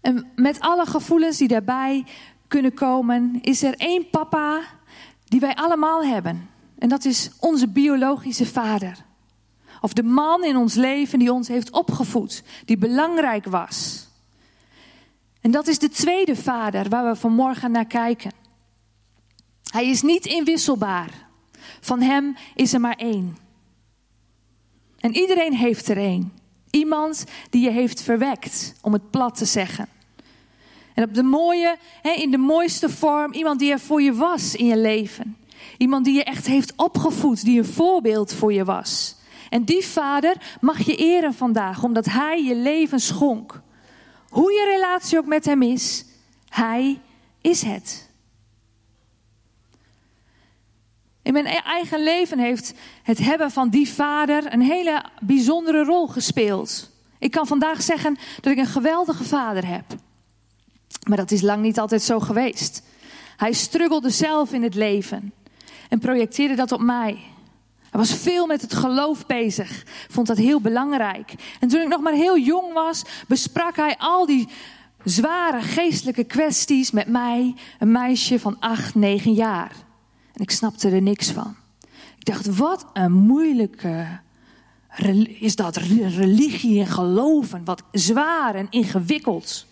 En 0.00 0.32
met 0.34 0.60
alle 0.60 0.86
gevoelens 0.86 1.38
die 1.38 1.48
daarbij 1.48 2.04
kunnen 2.48 2.74
komen, 2.74 3.38
is 3.42 3.62
er 3.62 3.74
één 3.76 4.10
papa 4.10 4.60
die 5.24 5.40
wij 5.40 5.54
allemaal 5.54 6.04
hebben. 6.04 6.50
En 6.78 6.88
dat 6.88 7.04
is 7.04 7.30
onze 7.40 7.68
biologische 7.68 8.46
vader. 8.46 9.04
Of 9.84 9.92
de 9.92 10.02
man 10.02 10.44
in 10.44 10.56
ons 10.56 10.74
leven 10.74 11.18
die 11.18 11.32
ons 11.32 11.48
heeft 11.48 11.70
opgevoed, 11.70 12.42
die 12.64 12.76
belangrijk 12.76 13.44
was. 13.44 14.06
En 15.40 15.50
dat 15.50 15.66
is 15.66 15.78
de 15.78 15.88
tweede 15.88 16.36
vader 16.36 16.88
waar 16.88 17.04
we 17.04 17.16
vanmorgen 17.16 17.70
naar 17.70 17.86
kijken. 17.86 18.32
Hij 19.70 19.88
is 19.88 20.02
niet 20.02 20.26
inwisselbaar. 20.26 21.28
Van 21.80 22.00
hem 22.00 22.36
is 22.54 22.72
er 22.72 22.80
maar 22.80 22.96
één. 22.96 23.36
En 24.98 25.14
iedereen 25.16 25.54
heeft 25.54 25.88
er 25.88 25.96
één. 25.96 26.32
Iemand 26.70 27.24
die 27.50 27.62
je 27.62 27.70
heeft 27.70 28.02
verwekt, 28.02 28.74
om 28.80 28.92
het 28.92 29.10
plat 29.10 29.36
te 29.36 29.44
zeggen. 29.44 29.88
En 30.94 31.04
op 31.04 31.14
de 31.14 31.22
mooie, 31.22 31.76
in 32.16 32.30
de 32.30 32.38
mooiste 32.38 32.88
vorm, 32.88 33.32
iemand 33.32 33.58
die 33.58 33.72
er 33.72 33.80
voor 33.80 34.02
je 34.02 34.14
was 34.14 34.54
in 34.54 34.66
je 34.66 34.78
leven. 34.78 35.36
Iemand 35.78 36.04
die 36.04 36.14
je 36.14 36.24
echt 36.24 36.46
heeft 36.46 36.72
opgevoed, 36.76 37.44
die 37.44 37.58
een 37.58 37.64
voorbeeld 37.64 38.32
voor 38.32 38.52
je 38.52 38.64
was. 38.64 39.22
En 39.54 39.64
die 39.64 39.84
vader 39.84 40.36
mag 40.60 40.86
je 40.86 40.96
eren 40.96 41.34
vandaag, 41.34 41.82
omdat 41.82 42.04
hij 42.04 42.44
je 42.44 42.56
leven 42.56 43.00
schonk. 43.00 43.60
Hoe 44.28 44.52
je 44.52 44.70
relatie 44.74 45.18
ook 45.18 45.26
met 45.26 45.44
hem 45.44 45.62
is, 45.62 46.04
hij 46.48 47.00
is 47.40 47.62
het. 47.62 48.10
In 51.22 51.32
mijn 51.32 51.46
e- 51.46 51.60
eigen 51.64 52.02
leven 52.02 52.38
heeft 52.38 52.74
het 53.02 53.18
hebben 53.18 53.50
van 53.50 53.68
die 53.68 53.88
vader 53.88 54.52
een 54.52 54.62
hele 54.62 55.04
bijzondere 55.20 55.84
rol 55.84 56.06
gespeeld. 56.06 56.90
Ik 57.18 57.30
kan 57.30 57.46
vandaag 57.46 57.82
zeggen 57.82 58.16
dat 58.40 58.52
ik 58.52 58.58
een 58.58 58.66
geweldige 58.66 59.24
vader 59.24 59.66
heb. 59.66 59.84
Maar 61.08 61.16
dat 61.16 61.30
is 61.30 61.40
lang 61.40 61.62
niet 61.62 61.78
altijd 61.78 62.02
zo 62.02 62.20
geweest. 62.20 62.82
Hij 63.36 63.52
struggelde 63.52 64.10
zelf 64.10 64.52
in 64.52 64.62
het 64.62 64.74
leven 64.74 65.32
en 65.88 65.98
projecteerde 65.98 66.54
dat 66.54 66.72
op 66.72 66.80
mij. 66.80 67.32
Hij 67.94 68.02
was 68.02 68.14
veel 68.14 68.46
met 68.46 68.60
het 68.60 68.74
geloof 68.74 69.26
bezig, 69.26 69.84
vond 70.08 70.26
dat 70.26 70.36
heel 70.36 70.60
belangrijk. 70.60 71.34
En 71.60 71.68
toen 71.68 71.80
ik 71.80 71.88
nog 71.88 72.00
maar 72.00 72.12
heel 72.12 72.38
jong 72.38 72.72
was, 72.72 73.02
besprak 73.28 73.76
hij 73.76 73.94
al 73.98 74.26
die 74.26 74.48
zware 75.04 75.60
geestelijke 75.60 76.24
kwesties 76.24 76.90
met 76.90 77.08
mij, 77.08 77.54
een 77.78 77.92
meisje 77.92 78.38
van 78.38 78.56
acht, 78.60 78.94
negen 78.94 79.32
jaar. 79.32 79.72
En 80.32 80.42
ik 80.42 80.50
snapte 80.50 80.90
er 80.90 81.02
niks 81.02 81.30
van. 81.30 81.56
Ik 82.18 82.24
dacht, 82.24 82.56
wat 82.56 82.86
een 82.92 83.12
moeilijke 83.12 84.06
is 85.38 85.56
dat 85.56 85.76
religie 85.76 86.80
en 86.80 86.86
geloven, 86.86 87.64
wat 87.64 87.82
zwaar 87.92 88.54
en 88.54 88.66
ingewikkeld. 88.70 89.66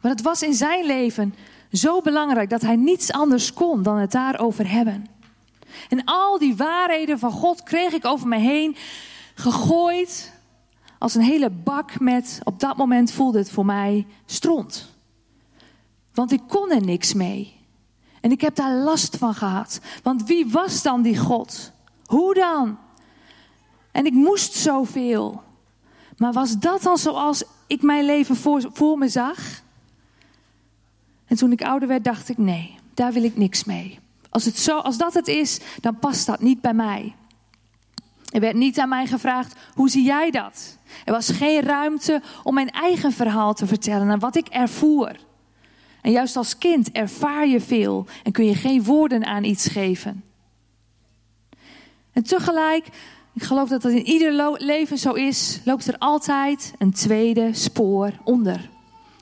Maar 0.00 0.10
het 0.10 0.22
was 0.22 0.42
in 0.42 0.54
zijn 0.54 0.86
leven 0.86 1.34
zo 1.72 2.00
belangrijk 2.00 2.50
dat 2.50 2.62
hij 2.62 2.76
niets 2.76 3.12
anders 3.12 3.52
kon 3.52 3.82
dan 3.82 3.96
het 3.96 4.12
daarover 4.12 4.70
hebben. 4.70 5.12
En 5.88 6.04
al 6.04 6.38
die 6.38 6.56
waarheden 6.56 7.18
van 7.18 7.30
God 7.30 7.62
kreeg 7.62 7.92
ik 7.92 8.04
over 8.04 8.28
me 8.28 8.38
heen 8.38 8.76
gegooid 9.34 10.32
als 10.98 11.14
een 11.14 11.22
hele 11.22 11.50
bak 11.50 12.00
met, 12.00 12.40
op 12.44 12.60
dat 12.60 12.76
moment 12.76 13.12
voelde 13.12 13.38
het 13.38 13.50
voor 13.50 13.64
mij 13.64 14.06
stront. 14.26 14.90
Want 16.14 16.32
ik 16.32 16.40
kon 16.48 16.70
er 16.70 16.84
niks 16.84 17.14
mee. 17.14 17.60
En 18.20 18.30
ik 18.30 18.40
heb 18.40 18.54
daar 18.54 18.74
last 18.74 19.16
van 19.16 19.34
gehad. 19.34 19.80
Want 20.02 20.24
wie 20.24 20.50
was 20.50 20.82
dan 20.82 21.02
die 21.02 21.18
God? 21.18 21.72
Hoe 22.06 22.34
dan? 22.34 22.78
En 23.92 24.06
ik 24.06 24.12
moest 24.12 24.54
zoveel. 24.54 25.42
Maar 26.16 26.32
was 26.32 26.58
dat 26.58 26.82
dan 26.82 26.98
zoals 26.98 27.44
ik 27.66 27.82
mijn 27.82 28.04
leven 28.04 28.36
voor, 28.36 28.68
voor 28.72 28.98
me 28.98 29.08
zag? 29.08 29.62
En 31.26 31.36
toen 31.36 31.52
ik 31.52 31.62
ouder 31.62 31.88
werd, 31.88 32.04
dacht 32.04 32.28
ik: 32.28 32.38
nee, 32.38 32.78
daar 32.94 33.12
wil 33.12 33.22
ik 33.22 33.36
niks 33.36 33.64
mee. 33.64 33.98
Als, 34.32 34.44
het 34.44 34.58
zo, 34.58 34.78
als 34.78 34.96
dat 34.96 35.14
het 35.14 35.28
is, 35.28 35.60
dan 35.80 35.98
past 35.98 36.26
dat 36.26 36.40
niet 36.40 36.60
bij 36.60 36.74
mij. 36.74 37.14
Er 38.30 38.40
werd 38.40 38.54
niet 38.54 38.78
aan 38.78 38.88
mij 38.88 39.06
gevraagd: 39.06 39.54
hoe 39.74 39.90
zie 39.90 40.04
jij 40.04 40.30
dat? 40.30 40.76
Er 41.04 41.12
was 41.12 41.30
geen 41.30 41.62
ruimte 41.62 42.22
om 42.42 42.54
mijn 42.54 42.70
eigen 42.70 43.12
verhaal 43.12 43.54
te 43.54 43.66
vertellen 43.66 44.10
en 44.10 44.18
wat 44.18 44.36
ik 44.36 44.48
ervoer. 44.48 45.16
En 46.00 46.10
juist 46.10 46.36
als 46.36 46.58
kind 46.58 46.90
ervaar 46.90 47.46
je 47.46 47.60
veel 47.60 48.06
en 48.22 48.32
kun 48.32 48.44
je 48.44 48.54
geen 48.54 48.84
woorden 48.84 49.24
aan 49.24 49.44
iets 49.44 49.66
geven. 49.66 50.24
En 52.12 52.22
tegelijk, 52.22 52.86
ik 53.34 53.42
geloof 53.42 53.68
dat 53.68 53.82
dat 53.82 53.92
in 53.92 54.06
ieder 54.06 54.56
leven 54.58 54.98
zo 54.98 55.12
is, 55.12 55.60
loopt 55.64 55.86
er 55.86 55.98
altijd 55.98 56.74
een 56.78 56.92
tweede 56.92 57.54
spoor 57.54 58.12
onder. 58.24 58.70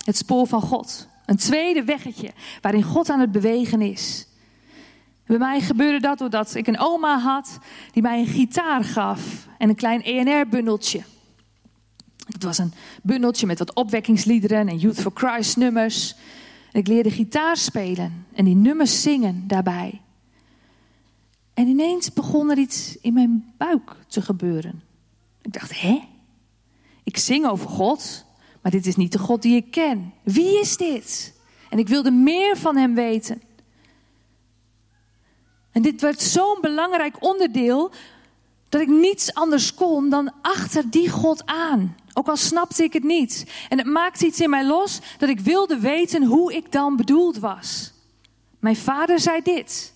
Het 0.05 0.17
spoor 0.17 0.47
van 0.47 0.63
God. 0.63 1.09
Een 1.27 1.37
tweede 1.37 1.85
weggetje 1.85 2.31
waarin 2.61 2.83
God 2.83 3.11
aan 3.11 3.21
het 3.21 3.33
bewegen 3.33 3.81
is. 3.81 4.27
Bij 5.31 5.39
mij 5.39 5.61
gebeurde 5.61 6.01
dat 6.01 6.19
doordat 6.19 6.55
ik 6.55 6.67
een 6.67 6.79
oma 6.79 7.19
had 7.19 7.59
die 7.93 8.03
mij 8.03 8.19
een 8.19 8.27
gitaar 8.27 8.85
gaf 8.85 9.49
en 9.59 9.69
een 9.69 9.75
klein 9.75 10.03
ENR-bundeltje. 10.03 11.03
Het 12.27 12.43
was 12.43 12.59
een 12.59 12.73
bundeltje 13.03 13.47
met 13.47 13.59
wat 13.59 13.75
opwekkingsliederen 13.75 14.69
en 14.69 14.79
Youth 14.79 15.01
for 15.01 15.13
Christ 15.15 15.57
nummers. 15.57 16.15
En 16.73 16.81
ik 16.81 16.87
leerde 16.87 17.11
gitaar 17.11 17.57
spelen 17.57 18.27
en 18.35 18.45
die 18.45 18.55
nummers 18.55 19.03
zingen 19.03 19.45
daarbij. 19.47 20.01
En 21.55 21.67
ineens 21.67 22.13
begon 22.13 22.51
er 22.51 22.59
iets 22.59 22.97
in 23.01 23.13
mijn 23.13 23.53
buik 23.57 23.97
te 24.07 24.23
gebeuren. 24.23 24.83
Ik 25.43 25.53
dacht, 25.53 25.81
hè? 25.81 26.01
Ik 27.05 27.17
zing 27.17 27.47
over 27.47 27.69
God, 27.69 28.25
maar 28.63 28.73
dit 28.73 28.87
is 28.87 28.97
niet 28.97 29.13
de 29.13 29.19
God 29.19 29.43
die 29.43 29.57
ik 29.57 29.71
ken. 29.71 30.13
Wie 30.23 30.61
is 30.61 30.77
dit? 30.77 31.35
En 31.69 31.79
ik 31.79 31.89
wilde 31.89 32.11
meer 32.11 32.57
van 32.57 32.77
hem 32.77 32.95
weten. 32.95 33.43
En 35.73 35.83
dit 35.83 36.01
werd 36.01 36.23
zo'n 36.23 36.59
belangrijk 36.61 37.25
onderdeel 37.25 37.93
dat 38.69 38.81
ik 38.81 38.89
niets 38.89 39.35
anders 39.35 39.75
kon 39.75 40.09
dan 40.09 40.33
achter 40.43 40.91
die 40.91 41.09
God 41.09 41.47
aan. 41.47 41.97
Ook 42.13 42.29
al 42.29 42.37
snapte 42.37 42.83
ik 42.83 42.93
het 42.93 43.03
niet. 43.03 43.47
En 43.69 43.79
het 43.79 43.87
maakte 43.87 44.27
iets 44.27 44.41
in 44.41 44.51
mij 44.51 44.67
los 44.67 44.99
dat 45.19 45.29
ik 45.29 45.41
wilde 45.41 45.79
weten 45.79 46.25
hoe 46.25 46.55
ik 46.55 46.73
dan 46.73 46.97
bedoeld 46.97 47.39
was. 47.39 47.93
Mijn 48.59 48.77
vader 48.77 49.21
zei 49.21 49.43
dit, 49.43 49.93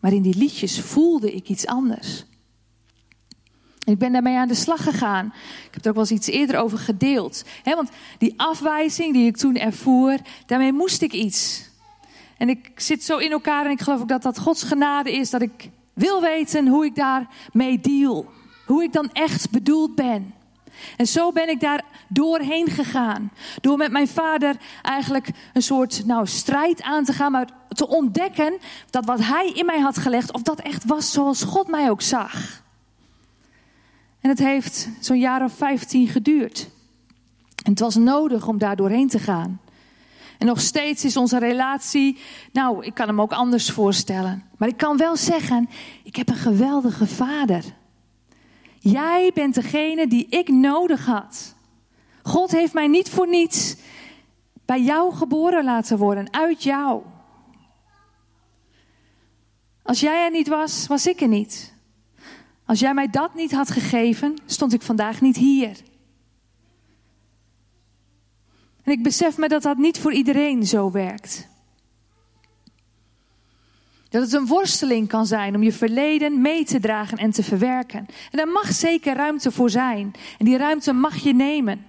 maar 0.00 0.12
in 0.12 0.22
die 0.22 0.36
liedjes 0.36 0.80
voelde 0.80 1.32
ik 1.32 1.48
iets 1.48 1.66
anders. 1.66 2.24
Ik 3.84 3.98
ben 3.98 4.12
daarmee 4.12 4.36
aan 4.36 4.48
de 4.48 4.54
slag 4.54 4.82
gegaan. 4.82 5.26
Ik 5.66 5.74
heb 5.74 5.82
er 5.82 5.88
ook 5.88 5.94
wel 5.96 6.04
eens 6.04 6.18
iets 6.18 6.28
eerder 6.28 6.56
over 6.56 6.78
gedeeld. 6.78 7.44
want 7.64 7.90
die 8.18 8.34
afwijzing 8.36 9.12
die 9.12 9.26
ik 9.26 9.36
toen 9.36 9.56
ervoer, 9.56 10.18
daarmee 10.46 10.72
moest 10.72 11.02
ik 11.02 11.12
iets. 11.12 11.67
En 12.38 12.48
ik 12.48 12.70
zit 12.74 13.04
zo 13.04 13.16
in 13.16 13.30
elkaar 13.30 13.64
en 13.64 13.70
ik 13.70 13.80
geloof 13.80 14.00
ook 14.00 14.08
dat 14.08 14.22
dat 14.22 14.38
Gods 14.38 14.62
genade 14.62 15.12
is. 15.12 15.30
Dat 15.30 15.42
ik 15.42 15.70
wil 15.92 16.20
weten 16.20 16.66
hoe 16.66 16.84
ik 16.84 16.94
daarmee 16.94 17.80
deal. 17.80 18.26
Hoe 18.66 18.82
ik 18.82 18.92
dan 18.92 19.10
echt 19.12 19.50
bedoeld 19.50 19.94
ben. 19.94 20.34
En 20.96 21.06
zo 21.06 21.32
ben 21.32 21.48
ik 21.48 21.60
daar 21.60 21.84
doorheen 22.08 22.66
gegaan. 22.66 23.30
Door 23.60 23.76
met 23.76 23.90
mijn 23.90 24.08
vader 24.08 24.56
eigenlijk 24.82 25.28
een 25.52 25.62
soort 25.62 26.06
nou, 26.06 26.26
strijd 26.26 26.82
aan 26.82 27.04
te 27.04 27.12
gaan. 27.12 27.32
Maar 27.32 27.48
te 27.68 27.88
ontdekken 27.88 28.58
dat 28.90 29.04
wat 29.04 29.20
hij 29.20 29.52
in 29.54 29.66
mij 29.66 29.80
had 29.80 29.98
gelegd. 29.98 30.32
Of 30.32 30.42
dat 30.42 30.60
echt 30.60 30.84
was 30.84 31.12
zoals 31.12 31.42
God 31.42 31.68
mij 31.68 31.90
ook 31.90 32.02
zag. 32.02 32.62
En 34.20 34.28
het 34.28 34.38
heeft 34.38 34.88
zo'n 35.00 35.18
jaar 35.18 35.44
of 35.44 35.52
vijftien 35.52 36.08
geduurd. 36.08 36.68
En 37.64 37.70
het 37.70 37.80
was 37.80 37.94
nodig 37.94 38.46
om 38.46 38.58
daar 38.58 38.76
doorheen 38.76 39.08
te 39.08 39.18
gaan. 39.18 39.60
En 40.38 40.46
nog 40.46 40.60
steeds 40.60 41.04
is 41.04 41.16
onze 41.16 41.38
relatie, 41.38 42.18
nou, 42.52 42.84
ik 42.84 42.94
kan 42.94 43.06
hem 43.06 43.20
ook 43.20 43.32
anders 43.32 43.70
voorstellen. 43.70 44.44
Maar 44.56 44.68
ik 44.68 44.76
kan 44.76 44.96
wel 44.96 45.16
zeggen, 45.16 45.68
ik 46.02 46.16
heb 46.16 46.28
een 46.28 46.36
geweldige 46.36 47.06
vader. 47.06 47.64
Jij 48.78 49.30
bent 49.34 49.54
degene 49.54 50.06
die 50.06 50.26
ik 50.28 50.48
nodig 50.48 51.06
had. 51.06 51.54
God 52.22 52.50
heeft 52.50 52.72
mij 52.72 52.86
niet 52.86 53.10
voor 53.10 53.28
niets 53.28 53.76
bij 54.64 54.82
jou 54.82 55.14
geboren 55.14 55.64
laten 55.64 55.98
worden, 55.98 56.32
uit 56.32 56.62
jou. 56.62 57.02
Als 59.82 60.00
jij 60.00 60.24
er 60.24 60.30
niet 60.30 60.48
was, 60.48 60.86
was 60.86 61.06
ik 61.06 61.20
er 61.20 61.28
niet. 61.28 61.74
Als 62.64 62.80
jij 62.80 62.94
mij 62.94 63.10
dat 63.10 63.34
niet 63.34 63.52
had 63.52 63.70
gegeven, 63.70 64.34
stond 64.46 64.72
ik 64.72 64.82
vandaag 64.82 65.20
niet 65.20 65.36
hier. 65.36 65.76
En 68.88 68.94
ik 68.94 69.02
besef 69.02 69.36
me 69.36 69.48
dat 69.48 69.62
dat 69.62 69.76
niet 69.76 69.98
voor 69.98 70.12
iedereen 70.12 70.66
zo 70.66 70.90
werkt. 70.90 71.48
Dat 74.08 74.22
het 74.22 74.32
een 74.32 74.46
worsteling 74.46 75.08
kan 75.08 75.26
zijn 75.26 75.54
om 75.54 75.62
je 75.62 75.72
verleden 75.72 76.40
mee 76.40 76.64
te 76.64 76.80
dragen 76.80 77.18
en 77.18 77.30
te 77.30 77.42
verwerken. 77.42 77.98
En 78.30 78.36
daar 78.38 78.48
mag 78.48 78.72
zeker 78.72 79.14
ruimte 79.14 79.52
voor 79.52 79.70
zijn. 79.70 80.14
En 80.38 80.44
die 80.44 80.56
ruimte 80.56 80.92
mag 80.92 81.16
je 81.16 81.34
nemen. 81.34 81.86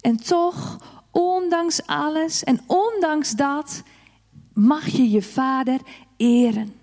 En 0.00 0.16
toch, 0.16 0.78
ondanks 1.10 1.86
alles 1.86 2.44
en 2.44 2.60
ondanks 2.66 3.30
dat, 3.30 3.82
mag 4.54 4.86
je 4.86 5.10
je 5.10 5.22
vader 5.22 5.80
eren. 6.16 6.74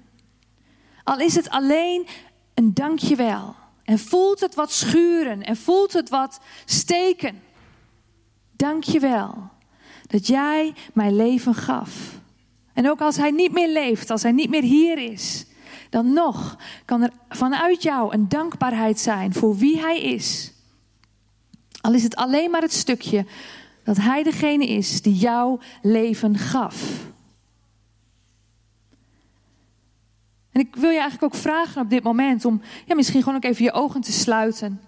Al 1.03 1.19
is 1.19 1.35
het 1.35 1.49
alleen 1.49 2.07
een 2.53 2.73
dankjewel. 2.73 3.55
En 3.83 3.99
voelt 3.99 4.39
het 4.39 4.55
wat 4.55 4.71
schuren 4.71 5.43
en 5.43 5.57
voelt 5.57 5.93
het 5.93 6.09
wat 6.09 6.39
steken. 6.65 7.51
Dank 8.63 8.83
je 8.83 8.99
wel 8.99 9.49
dat 10.07 10.27
jij 10.27 10.73
mijn 10.93 11.15
leven 11.15 11.55
gaf. 11.55 12.19
En 12.73 12.89
ook 12.89 13.01
als 13.01 13.17
hij 13.17 13.31
niet 13.31 13.51
meer 13.51 13.69
leeft, 13.69 14.09
als 14.09 14.23
hij 14.23 14.31
niet 14.31 14.49
meer 14.49 14.61
hier 14.61 14.97
is, 14.97 15.45
dan 15.89 16.13
nog 16.13 16.57
kan 16.85 17.01
er 17.01 17.11
vanuit 17.29 17.83
jou 17.83 18.13
een 18.13 18.29
dankbaarheid 18.29 18.99
zijn 18.99 19.33
voor 19.33 19.55
wie 19.55 19.79
hij 19.79 20.01
is. 20.01 20.53
Al 21.81 21.93
is 21.93 22.03
het 22.03 22.15
alleen 22.15 22.51
maar 22.51 22.61
het 22.61 22.73
stukje 22.73 23.25
dat 23.83 23.97
hij 23.97 24.23
degene 24.23 24.67
is 24.67 25.01
die 25.01 25.15
jouw 25.15 25.59
leven 25.81 26.37
gaf. 26.37 27.05
En 30.51 30.61
ik 30.61 30.75
wil 30.75 30.89
je 30.89 30.99
eigenlijk 30.99 31.33
ook 31.33 31.41
vragen 31.41 31.81
op 31.81 31.89
dit 31.89 32.03
moment 32.03 32.45
om 32.45 32.61
ja, 32.85 32.95
misschien 32.95 33.23
gewoon 33.23 33.37
ook 33.37 33.43
even 33.43 33.63
je 33.63 33.71
ogen 33.71 34.01
te 34.01 34.11
sluiten. 34.11 34.81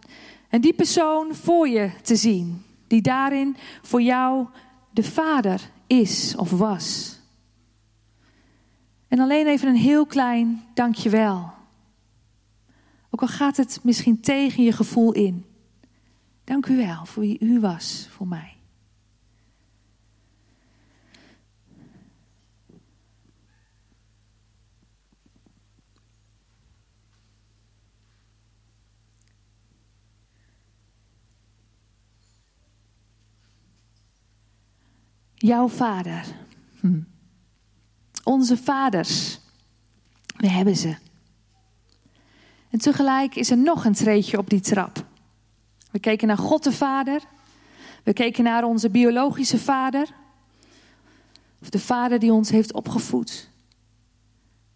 En 0.50 0.62
die 0.62 0.74
persoon 0.74 1.36
voor 1.36 1.68
je 1.68 1.92
te 2.02 2.16
zien 2.16 2.65
die 2.88 3.02
daarin 3.02 3.58
voor 3.82 4.02
jou 4.02 4.48
de 4.92 5.04
Vader 5.04 5.70
is 5.88 6.36
of 6.36 6.52
was. 6.52 7.20
En 9.08 9.20
alleen 9.20 9.48
even 9.48 9.68
een 9.68 9.76
heel 9.76 10.06
klein 10.06 10.64
dankjewel. 10.74 11.54
Ook 13.10 13.22
al 13.22 13.28
gaat 13.28 13.58
het 13.58 13.80
misschien 13.84 14.20
tegen 14.20 14.64
je 14.64 14.72
gevoel 14.72 15.12
in. 15.12 15.46
Dank 16.44 16.66
u 16.66 16.78
wel 16.78 17.06
voor 17.06 17.24
wie 17.24 17.40
u 17.40 17.60
was 17.60 18.08
voor 18.12 18.28
mij. 18.28 18.55
Jouw 35.46 35.68
vader. 35.68 36.26
Hm. 36.80 37.00
Onze 38.24 38.58
vaders. 38.58 39.40
We 40.38 40.50
hebben 40.50 40.76
ze. 40.76 40.96
En 42.70 42.80
tegelijk 42.80 43.36
is 43.36 43.52
er 43.52 43.58
nog 43.58 43.86
een 43.86 43.94
treetje 43.94 44.38
op 44.38 44.50
die 44.50 44.60
trap. 44.60 45.06
We 45.92 46.00
keken 46.00 46.28
naar 46.28 46.38
God 46.38 46.64
de 46.64 46.72
Vader. 46.72 47.22
We 48.04 48.14
keken 48.14 48.44
naar 48.44 48.64
onze 48.64 48.90
biologische 48.90 49.60
vader. 49.60 50.08
Of 51.62 51.70
de 51.70 51.80
vader 51.80 52.20
die 52.20 52.34
ons 52.34 52.50
heeft 52.50 52.74
opgevoed. 52.74 53.50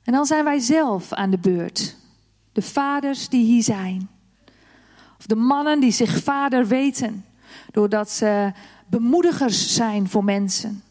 En 0.04 0.14
dan 0.14 0.26
zijn 0.26 0.44
wij 0.44 0.60
zelf 0.60 1.14
aan 1.14 1.30
de 1.30 1.38
beurt. 1.38 1.96
De 2.52 2.62
vaders 2.62 3.30
die 3.30 3.46
hier 3.46 3.64
zijn. 3.64 4.10
Of 5.18 5.26
de 5.26 5.36
mannen 5.36 5.80
die 5.80 5.92
zich 5.92 6.24
vader 6.24 6.68
weten. 6.68 7.26
Doordat 7.72 8.10
ze 8.10 8.52
bemoedigers 8.90 9.74
zijn 9.74 10.10
voor 10.10 10.24
mensen. 10.24 10.84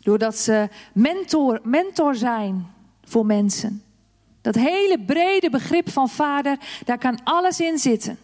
Doordat 0.00 0.36
ze 0.36 0.68
mentor, 0.92 1.60
mentor 1.62 2.14
zijn 2.14 2.66
voor 3.04 3.26
mensen. 3.26 3.82
Dat 4.40 4.54
hele 4.54 5.04
brede 5.06 5.50
begrip 5.50 5.90
van 5.90 6.08
vader, 6.08 6.58
daar 6.84 6.98
kan 6.98 7.18
alles 7.24 7.60
in 7.60 7.78
zitten. 7.78 8.18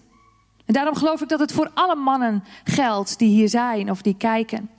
En 0.65 0.75
daarom 0.75 0.95
geloof 0.95 1.21
ik 1.21 1.29
dat 1.29 1.41
het 1.41 1.53
voor 1.53 1.71
alle 1.75 1.97
mannen 1.97 2.45
geldt 2.65 3.19
die 3.19 3.29
hier 3.29 3.49
zijn 3.49 3.91
of 3.91 4.03
die 4.03 4.17
kijken. 4.17 4.71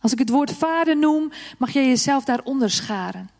Als 0.00 0.12
ik 0.12 0.18
het 0.18 0.30
woord 0.30 0.52
vader 0.52 0.96
noem, 0.96 1.30
mag 1.58 1.70
jij 1.70 1.86
jezelf 1.86 2.24
daaronder 2.24 2.70
scharen. 2.70 3.30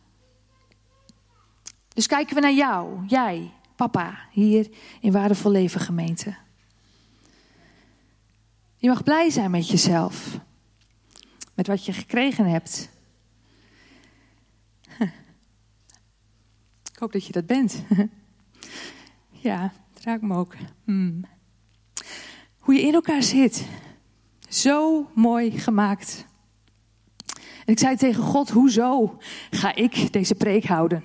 Dus 1.88 2.06
kijken 2.06 2.34
we 2.34 2.40
naar 2.40 2.52
jou, 2.52 3.04
jij, 3.06 3.50
papa, 3.76 4.18
hier 4.30 4.68
in 5.00 5.12
Waardevol 5.12 5.50
Leven 5.50 5.80
gemeente. 5.80 6.34
Je 8.84 8.90
mag 8.90 9.02
blij 9.02 9.30
zijn 9.30 9.50
met 9.50 9.68
jezelf. 9.68 10.38
Met 11.54 11.66
wat 11.66 11.84
je 11.84 11.92
gekregen 11.92 12.46
hebt. 12.46 12.90
Ik 16.92 16.98
hoop 16.98 17.12
dat 17.12 17.26
je 17.26 17.32
dat 17.32 17.46
bent. 17.46 17.82
Ja, 19.30 19.72
het 19.94 20.04
raakt 20.04 20.22
me 20.22 20.34
ook. 20.36 20.54
Hmm. 20.84 21.24
Hoe 22.58 22.74
je 22.74 22.80
in 22.80 22.94
elkaar 22.94 23.22
zit. 23.22 23.66
Zo 24.48 25.08
mooi 25.14 25.58
gemaakt. 25.58 26.26
En 27.64 27.72
ik 27.72 27.78
zei 27.78 27.96
tegen 27.96 28.22
God, 28.22 28.50
hoezo 28.50 29.18
ga 29.50 29.74
ik 29.74 30.12
deze 30.12 30.34
preek 30.34 30.64
houden? 30.64 31.04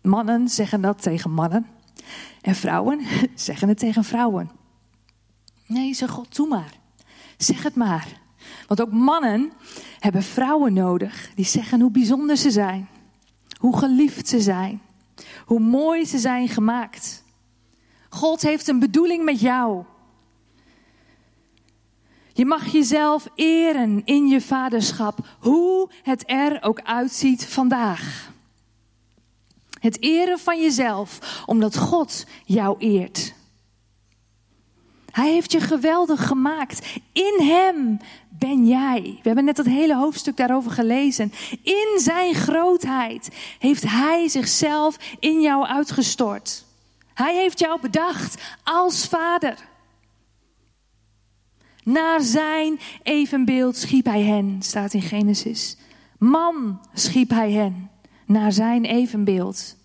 Mannen 0.00 0.48
zeggen 0.48 0.80
dat 0.80 1.02
tegen 1.02 1.30
mannen. 1.30 1.66
En 2.40 2.54
vrouwen 2.54 3.00
zeggen 3.34 3.68
het 3.68 3.78
tegen 3.78 4.04
vrouwen. 4.04 4.50
Nee, 5.66 5.94
zeg 5.94 6.10
God, 6.10 6.36
doe 6.36 6.48
maar. 6.48 6.80
Zeg 7.42 7.62
het 7.62 7.74
maar. 7.74 8.20
Want 8.66 8.80
ook 8.80 8.92
mannen 8.92 9.52
hebben 9.98 10.22
vrouwen 10.22 10.72
nodig 10.72 11.30
die 11.34 11.44
zeggen 11.44 11.80
hoe 11.80 11.90
bijzonder 11.90 12.36
ze 12.36 12.50
zijn. 12.50 12.88
Hoe 13.58 13.78
geliefd 13.78 14.28
ze 14.28 14.40
zijn. 14.40 14.82
Hoe 15.44 15.60
mooi 15.60 16.04
ze 16.04 16.18
zijn 16.18 16.48
gemaakt. 16.48 17.24
God 18.08 18.42
heeft 18.42 18.68
een 18.68 18.78
bedoeling 18.78 19.24
met 19.24 19.40
jou. 19.40 19.84
Je 22.32 22.44
mag 22.44 22.66
jezelf 22.66 23.28
eren 23.34 24.04
in 24.04 24.26
je 24.26 24.40
vaderschap, 24.40 25.36
hoe 25.40 25.90
het 26.02 26.22
er 26.26 26.62
ook 26.62 26.80
uitziet 26.82 27.46
vandaag. 27.46 28.32
Het 29.80 30.02
eren 30.02 30.38
van 30.38 30.60
jezelf, 30.60 31.42
omdat 31.46 31.76
God 31.76 32.26
jou 32.44 32.78
eert. 32.78 33.34
Hij 35.12 35.32
heeft 35.32 35.52
je 35.52 35.60
geweldig 35.60 36.26
gemaakt. 36.26 36.86
In 37.12 37.38
Hem 37.38 37.98
ben 38.28 38.66
jij. 38.66 39.02
We 39.02 39.20
hebben 39.22 39.44
net 39.44 39.56
dat 39.56 39.66
hele 39.66 39.96
hoofdstuk 39.96 40.36
daarover 40.36 40.70
gelezen. 40.70 41.32
In 41.62 41.98
Zijn 42.00 42.34
grootheid 42.34 43.28
heeft 43.58 43.82
Hij 43.82 44.28
zichzelf 44.28 44.96
in 45.18 45.40
jou 45.40 45.66
uitgestort. 45.66 46.64
Hij 47.14 47.36
heeft 47.36 47.58
jou 47.58 47.80
bedacht 47.80 48.42
als 48.64 49.08
Vader. 49.08 49.70
Naar 51.84 52.20
Zijn 52.20 52.80
evenbeeld 53.02 53.76
schiep 53.76 54.04
Hij 54.04 54.22
hen, 54.22 54.56
staat 54.60 54.94
in 54.94 55.02
Genesis. 55.02 55.76
Man 56.18 56.80
schiep 56.94 57.30
Hij 57.30 57.52
hen, 57.52 57.90
naar 58.26 58.52
Zijn 58.52 58.84
evenbeeld. 58.84 59.76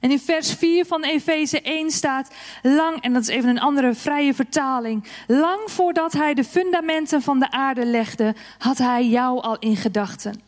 En 0.00 0.10
in 0.10 0.18
vers 0.18 0.52
4 0.52 0.86
van 0.86 1.04
Efeze 1.04 1.60
1 1.60 1.90
staat 1.90 2.30
lang, 2.62 3.00
en 3.00 3.12
dat 3.12 3.22
is 3.22 3.28
even 3.28 3.48
een 3.48 3.60
andere 3.60 3.94
vrije 3.94 4.34
vertaling, 4.34 5.04
lang 5.26 5.60
voordat 5.66 6.12
hij 6.12 6.34
de 6.34 6.44
fundamenten 6.44 7.22
van 7.22 7.38
de 7.38 7.50
aarde 7.50 7.86
legde, 7.86 8.34
had 8.58 8.78
hij 8.78 9.06
jou 9.06 9.40
al 9.40 9.58
in 9.58 9.76
gedachten. 9.76 10.42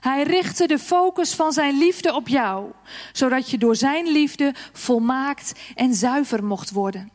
Hij 0.00 0.22
richtte 0.22 0.66
de 0.66 0.78
focus 0.78 1.34
van 1.34 1.52
zijn 1.52 1.78
liefde 1.78 2.14
op 2.14 2.28
jou, 2.28 2.70
zodat 3.12 3.50
je 3.50 3.58
door 3.58 3.76
zijn 3.76 4.06
liefde 4.06 4.54
volmaakt 4.72 5.52
en 5.74 5.94
zuiver 5.94 6.44
mocht 6.44 6.70
worden. 6.70 7.10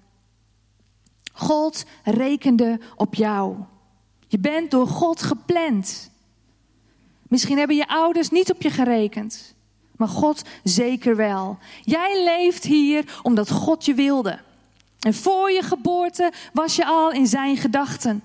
God 1.33 1.85
rekende 2.03 2.79
op 2.95 3.15
jou. 3.15 3.55
Je 4.27 4.39
bent 4.39 4.71
door 4.71 4.87
God 4.87 5.21
gepland. 5.21 6.11
Misschien 7.27 7.57
hebben 7.57 7.75
je 7.75 7.87
ouders 7.87 8.29
niet 8.29 8.51
op 8.51 8.61
je 8.61 8.69
gerekend 8.69 9.55
maar 10.01 10.09
God 10.09 10.41
zeker 10.63 11.15
wel. 11.15 11.57
Jij 11.83 12.23
leeft 12.23 12.63
hier 12.63 13.19
omdat 13.21 13.51
God 13.51 13.85
je 13.85 13.93
wilde. 13.93 14.39
En 14.99 15.13
voor 15.13 15.51
je 15.51 15.61
geboorte 15.61 16.31
was 16.53 16.75
je 16.75 16.85
al 16.85 17.11
in 17.11 17.27
zijn 17.27 17.57
gedachten. 17.57 18.23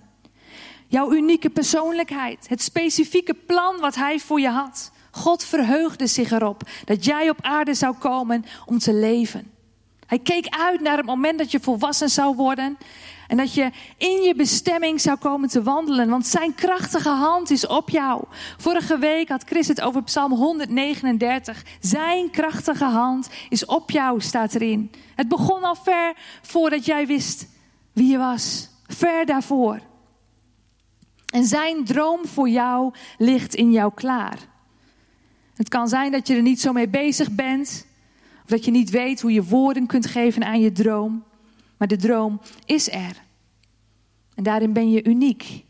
Jouw 0.87 1.13
unieke 1.13 1.51
persoonlijkheid, 1.51 2.49
het 2.49 2.63
specifieke 2.63 3.35
plan 3.35 3.81
wat 3.81 3.95
hij 3.95 4.19
voor 4.19 4.41
je 4.41 4.49
had. 4.49 4.91
God 5.11 5.45
verheugde 5.45 6.07
zich 6.07 6.31
erop 6.31 6.63
dat 6.85 7.05
jij 7.05 7.31
op 7.31 7.39
aarde 7.41 7.75
zou 7.75 7.95
komen 7.95 8.45
om 8.67 8.79
te 8.79 8.95
leven. 8.95 9.51
Hij 10.07 10.19
keek 10.19 10.47
uit 10.49 10.81
naar 10.81 10.97
het 10.97 11.07
moment 11.07 11.39
dat 11.39 11.51
je 11.51 11.61
volwassen 11.61 12.09
zou 12.09 12.37
worden 12.37 12.79
en 13.27 13.37
dat 13.37 13.55
je 13.55 13.71
in 13.97 14.23
je 14.23 14.35
bestemming 14.37 15.01
zou 15.01 15.17
komen 15.19 15.49
te 15.49 15.63
wandelen, 15.63 16.09
want 16.09 16.27
zijn 16.27 16.55
krachtige 16.55 17.09
hand 17.09 17.51
is 17.51 17.67
op 17.67 17.91
jou. 17.91 18.25
Vorige 18.57 18.99
week 18.99 19.29
had 19.29 19.45
Chris 19.45 19.69
het 19.69 19.81
over 19.81 20.03
Psalm 20.03 20.33
139. 20.33 21.65
Zijn 21.81 22.31
krachtige 22.31 22.85
hand 22.85 23.29
is 23.49 23.65
op 23.65 23.91
jou, 23.91 24.21
staat 24.21 24.55
erin. 24.55 24.91
Het 25.15 25.29
begon 25.29 25.63
al 25.63 25.75
ver 25.75 26.15
voordat 26.43 26.85
jij 26.85 27.07
wist 27.07 27.49
wie 27.93 28.11
je 28.11 28.19
was. 28.19 28.69
Ver 28.87 29.27
daarvoor. 29.27 29.81
En 31.27 31.45
zijn 31.45 31.85
droom 31.85 32.27
voor 32.27 32.49
jou 32.49 32.95
ligt 33.19 33.55
in 33.55 33.73
jou 33.73 33.93
klaar. 33.95 34.39
Het 35.55 35.69
kan 35.69 35.89
zijn 35.89 36.13
dat 36.13 36.27
je 36.27 36.35
er 36.35 36.43
niet 36.43 36.61
zo 36.61 36.73
mee 36.73 36.89
bezig 36.89 37.31
bent, 37.31 37.87
of 38.45 38.51
dat 38.51 38.65
je 38.65 38.71
niet 38.71 38.91
weet 38.91 39.21
hoe 39.21 39.33
je 39.33 39.45
woorden 39.45 39.87
kunt 39.87 40.07
geven 40.07 40.45
aan 40.45 40.61
je 40.61 40.73
droom. 40.73 41.25
Maar 41.77 41.89
de 41.89 41.97
droom 41.97 42.41
is 42.65 42.91
er. 42.91 43.23
En 44.35 44.43
daarin 44.43 44.73
ben 44.73 44.91
je 44.91 45.05
uniek. 45.05 45.65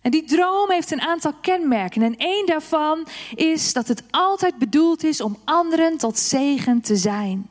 En 0.00 0.10
die 0.10 0.24
droom 0.24 0.70
heeft 0.70 0.90
een 0.90 1.00
aantal 1.00 1.32
kenmerken. 1.32 2.02
En 2.02 2.16
één 2.16 2.46
daarvan 2.46 3.06
is 3.34 3.72
dat 3.72 3.88
het 3.88 4.02
altijd 4.10 4.58
bedoeld 4.58 5.04
is 5.04 5.20
om 5.20 5.36
anderen 5.44 5.96
tot 5.96 6.18
zegen 6.18 6.80
te 6.80 6.96
zijn. 6.96 7.48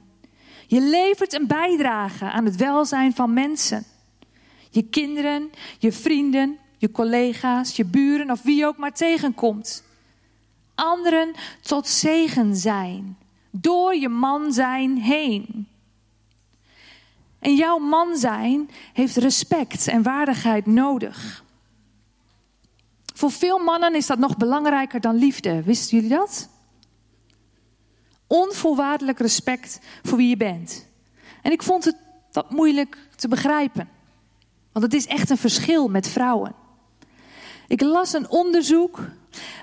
Je 0.68 0.82
levert 0.82 1.34
een 1.34 1.48
bijdrage 1.48 2.32
aan 2.32 2.46
het 2.46 2.56
welzijn 2.56 3.14
van 3.14 3.34
mensen. 3.34 3.84
Je 4.70 4.84
kinderen, 4.84 5.50
je 5.80 5.92
vrienden, 5.92 6.58
je 6.78 6.92
collega's, 6.92 7.76
je 7.76 7.86
buren 7.86 8.32
of 8.32 8.42
wie 8.42 8.66
ook 8.66 8.78
maar 8.78 8.94
tegenkomt. 8.94 9.84
Anderen 10.76 11.34
tot 11.62 11.88
zegen 11.88 12.56
zijn. 12.56 13.18
Door 13.52 13.96
je 13.96 14.10
man 14.10 14.54
zijn 14.54 14.98
heen. 14.98 15.68
En 17.48 17.56
jouw 17.56 17.78
man 17.78 18.18
zijn 18.18 18.70
heeft 18.94 19.16
respect 19.16 19.88
en 19.88 20.04
waardigheid 20.04 20.66
nodig. 20.66 21.44
Voor 23.14 23.32
veel 23.32 23.60
mannen 23.60 23.96
is 23.96 24.08
dat 24.08 24.18
nog 24.18 24.38
belangrijker 24.38 25.02
dan 25.02 25.16
liefde. 25.16 25.64
Wisten 25.64 25.98
jullie 25.98 26.18
dat? 26.18 26.50
Onvoorwaardelijk 28.28 29.20
respect 29.20 29.80
voor 30.04 30.18
wie 30.18 30.30
je 30.30 30.38
bent. 30.38 30.88
En 31.42 31.52
ik 31.52 31.64
vond 31.64 31.86
het 31.86 31.96
wat 32.32 32.52
moeilijk 32.52 32.98
te 33.16 33.28
begrijpen. 33.28 33.90
Want 34.72 34.86
het 34.86 34.94
is 34.94 35.08
echt 35.08 35.30
een 35.30 35.38
verschil 35.38 35.88
met 35.88 36.08
vrouwen. 36.08 36.56
Ik 37.68 37.82
las 37.82 38.14
een 38.14 38.30
onderzoek 38.30 39.00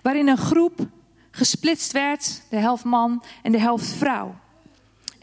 waarin 0.02 0.28
een 0.28 0.36
groep 0.36 0.86
gesplitst 1.30 1.92
werd, 1.92 2.42
de 2.50 2.56
helft 2.56 2.84
man 2.84 3.22
en 3.42 3.52
de 3.52 3.60
helft 3.60 3.86
vrouw. 3.86 4.34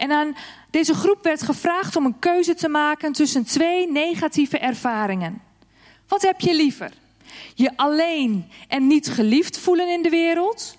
En 0.01 0.11
aan 0.11 0.35
deze 0.69 0.93
groep 0.93 1.23
werd 1.23 1.41
gevraagd 1.41 1.95
om 1.95 2.05
een 2.05 2.19
keuze 2.19 2.53
te 2.53 2.67
maken 2.67 3.11
tussen 3.11 3.43
twee 3.43 3.91
negatieve 3.91 4.57
ervaringen. 4.57 5.41
Wat 6.07 6.21
heb 6.21 6.39
je 6.39 6.55
liever? 6.55 6.91
Je 7.55 7.71
alleen 7.75 8.49
en 8.67 8.87
niet 8.87 9.09
geliefd 9.09 9.57
voelen 9.57 9.89
in 9.89 10.01
de 10.01 10.09
wereld? 10.09 10.77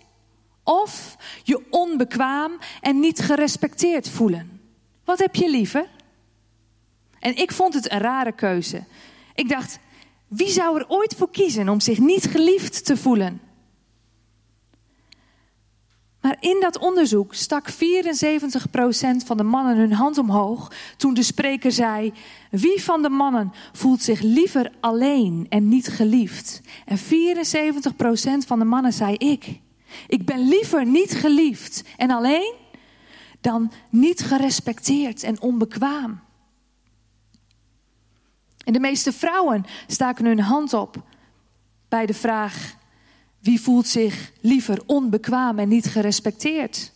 Of 0.63 1.17
je 1.43 1.67
onbekwaam 1.71 2.59
en 2.81 3.01
niet 3.01 3.21
gerespecteerd 3.21 4.09
voelen? 4.09 4.61
Wat 5.05 5.19
heb 5.19 5.35
je 5.35 5.51
liever? 5.51 5.89
En 7.19 7.37
ik 7.37 7.53
vond 7.53 7.75
het 7.75 7.93
een 7.93 8.01
rare 8.01 8.33
keuze. 8.33 8.85
Ik 9.35 9.49
dacht, 9.49 9.79
wie 10.29 10.51
zou 10.51 10.79
er 10.79 10.89
ooit 10.89 11.15
voor 11.15 11.31
kiezen 11.31 11.69
om 11.69 11.81
zich 11.81 11.99
niet 11.99 12.25
geliefd 12.25 12.85
te 12.85 12.97
voelen? 12.97 13.41
Maar 16.23 16.37
in 16.41 16.57
dat 16.61 16.79
onderzoek 16.79 17.35
stak 17.35 17.73
74% 17.73 17.77
van 19.25 19.37
de 19.37 19.43
mannen 19.43 19.77
hun 19.77 19.93
hand 19.93 20.19
omhoog 20.19 20.73
toen 20.97 21.15
de 21.15 21.23
spreker 21.23 21.73
zei: 21.73 22.13
Wie 22.51 22.83
van 22.83 23.03
de 23.03 23.09
mannen 23.09 23.53
voelt 23.73 24.03
zich 24.03 24.21
liever 24.21 24.73
alleen 24.81 25.47
en 25.49 25.69
niet 25.69 25.89
geliefd? 25.89 26.61
En 26.85 26.99
74% 26.99 27.03
van 28.47 28.59
de 28.59 28.65
mannen 28.65 28.93
zei: 28.93 29.15
Ik. 29.15 29.61
Ik 30.07 30.27
ben 30.27 30.49
liever 30.49 30.87
niet 30.87 31.15
geliefd 31.15 31.85
en 31.97 32.11
alleen 32.11 32.55
dan 33.41 33.73
niet 33.91 34.21
gerespecteerd 34.21 35.23
en 35.23 35.41
onbekwaam. 35.41 36.21
En 38.65 38.73
de 38.73 38.81
meeste 38.81 39.13
vrouwen 39.13 39.65
staken 39.87 40.25
hun 40.25 40.41
hand 40.41 40.73
op 40.73 41.03
bij 41.89 42.07
de 42.07 42.15
vraag: 42.15 42.77
wie 43.43 43.61
voelt 43.61 43.87
zich 43.87 44.33
liever 44.41 44.83
onbekwaam 44.87 45.59
en 45.59 45.69
niet 45.69 45.87
gerespecteerd? 45.87 46.93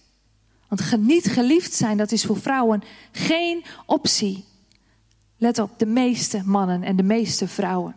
Want 0.68 0.96
niet 0.96 1.26
geliefd 1.26 1.72
zijn, 1.72 1.96
dat 1.96 2.12
is 2.12 2.24
voor 2.24 2.40
vrouwen 2.40 2.82
geen 3.12 3.64
optie. 3.87 4.44
Let 5.38 5.59
op, 5.59 5.78
de 5.78 5.87
meeste 5.87 6.42
mannen 6.44 6.82
en 6.82 6.96
de 6.96 7.02
meeste 7.02 7.48
vrouwen. 7.48 7.96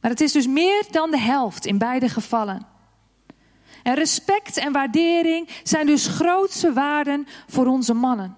Maar 0.00 0.10
het 0.10 0.20
is 0.20 0.32
dus 0.32 0.46
meer 0.46 0.84
dan 0.90 1.10
de 1.10 1.18
helft 1.18 1.66
in 1.66 1.78
beide 1.78 2.08
gevallen. 2.08 2.66
En 3.82 3.94
respect 3.94 4.56
en 4.56 4.72
waardering 4.72 5.48
zijn 5.62 5.86
dus 5.86 6.06
grootste 6.06 6.72
waarden 6.72 7.26
voor 7.46 7.66
onze 7.66 7.94
mannen. 7.94 8.36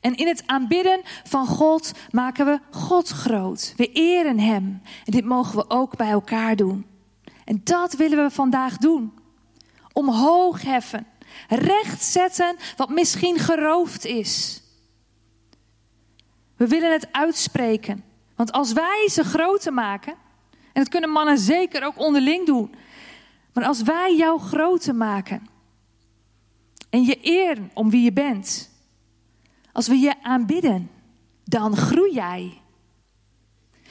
En 0.00 0.14
in 0.16 0.26
het 0.26 0.42
aanbidden 0.46 1.00
van 1.24 1.46
God 1.46 1.92
maken 2.10 2.46
we 2.46 2.60
God 2.70 3.08
groot. 3.08 3.74
We 3.76 3.92
eren 3.92 4.38
Hem. 4.38 4.80
En 5.04 5.12
dit 5.12 5.24
mogen 5.24 5.56
we 5.56 5.70
ook 5.70 5.96
bij 5.96 6.10
elkaar 6.10 6.56
doen. 6.56 6.86
En 7.44 7.60
dat 7.64 7.94
willen 7.94 8.24
we 8.24 8.30
vandaag 8.30 8.76
doen. 8.76 9.12
Omhoog 9.92 10.62
heffen. 10.62 11.06
Recht 11.48 12.02
zetten 12.02 12.56
wat 12.76 12.88
misschien 12.88 13.38
geroofd 13.38 14.04
is. 14.04 14.62
We 16.56 16.66
willen 16.66 16.92
het 16.92 17.12
uitspreken. 17.12 18.04
Want 18.36 18.52
als 18.52 18.72
wij 18.72 19.08
ze 19.10 19.24
groter 19.24 19.72
maken 19.72 20.14
En 20.74 20.82
dat 20.82 20.88
kunnen 20.88 21.10
mannen 21.10 21.38
zeker 21.38 21.84
ook 21.84 21.98
onderling 21.98 22.46
doen. 22.46 22.74
Maar 23.52 23.64
als 23.64 23.82
wij 23.82 24.16
jou 24.16 24.40
groter 24.40 24.94
maken 24.94 25.48
en 26.90 27.04
je 27.04 27.18
eer 27.22 27.58
om 27.74 27.90
wie 27.90 28.02
je 28.02 28.12
bent, 28.12 28.70
als 29.72 29.88
we 29.88 29.98
je 29.98 30.22
aanbidden, 30.22 30.90
dan 31.44 31.76
groei 31.76 32.14
jij. 32.14 32.60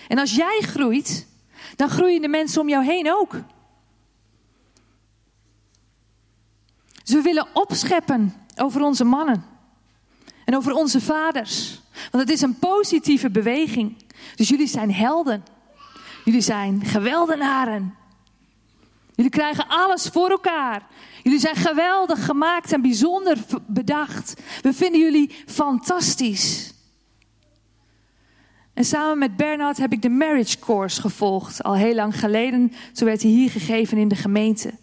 En 0.07 0.19
als 0.19 0.35
jij 0.35 0.59
groeit, 0.61 1.27
dan 1.75 1.89
groeien 1.89 2.21
de 2.21 2.27
mensen 2.27 2.61
om 2.61 2.69
jou 2.69 2.83
heen 2.83 3.11
ook. 3.11 3.31
Dus 7.03 7.15
we 7.15 7.21
willen 7.21 7.47
opscheppen 7.53 8.33
over 8.55 8.81
onze 8.81 9.03
mannen 9.03 9.45
en 10.45 10.55
over 10.55 10.73
onze 10.73 11.01
vaders. 11.01 11.81
Want 12.11 12.23
het 12.23 12.29
is 12.29 12.41
een 12.41 12.59
positieve 12.59 13.29
beweging. 13.29 13.97
Dus 14.35 14.49
jullie 14.49 14.67
zijn 14.67 14.93
helden. 14.93 15.43
Jullie 16.25 16.41
zijn 16.41 16.85
geweldenaren. 16.85 17.95
Jullie 19.15 19.31
krijgen 19.31 19.67
alles 19.67 20.07
voor 20.07 20.29
elkaar. 20.29 20.87
Jullie 21.23 21.39
zijn 21.39 21.55
geweldig 21.55 22.25
gemaakt 22.25 22.71
en 22.71 22.81
bijzonder 22.81 23.37
bedacht. 23.67 24.33
We 24.61 24.73
vinden 24.73 24.99
jullie 24.99 25.35
fantastisch. 25.45 26.72
En 28.73 28.83
samen 28.83 29.17
met 29.17 29.35
Bernard 29.35 29.77
heb 29.77 29.91
ik 29.91 30.01
de 30.01 30.09
Marriage 30.09 30.59
Course 30.59 31.01
gevolgd. 31.01 31.63
Al 31.63 31.75
heel 31.75 31.95
lang 31.95 32.19
geleden. 32.19 32.71
Zo 32.93 33.05
werd 33.05 33.21
hij 33.21 33.31
hier 33.31 33.49
gegeven 33.49 33.97
in 33.97 34.07
de 34.07 34.15
gemeente. 34.15 34.73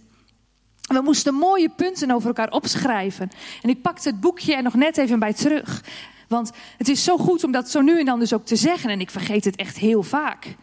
We 0.81 1.01
moesten 1.01 1.35
mooie 1.35 1.69
punten 1.69 2.11
over 2.11 2.27
elkaar 2.27 2.51
opschrijven. 2.51 3.31
En 3.63 3.69
ik 3.69 3.83
pakte 3.83 4.09
het 4.09 4.21
boekje 4.21 4.55
er 4.55 4.63
nog 4.63 4.75
net 4.75 4.97
even 4.97 5.19
bij 5.19 5.33
terug. 5.33 5.85
Want 6.29 6.51
het 6.77 6.89
is 6.89 7.05
zo 7.05 7.17
goed 7.17 7.45
om 7.45 7.53
dat 7.53 7.71
zo 7.71 7.81
nu 7.81 7.99
en 7.99 8.05
dan 8.05 8.19
dus 8.19 8.33
ook 8.33 8.47
te 8.47 8.57
zeggen. 8.57 8.91
En 8.91 9.01
ik 9.01 9.11
vergeet 9.11 9.45
het 9.45 9.57
echt 9.57 9.79
heel 9.79 10.03
vaak. 10.03 10.57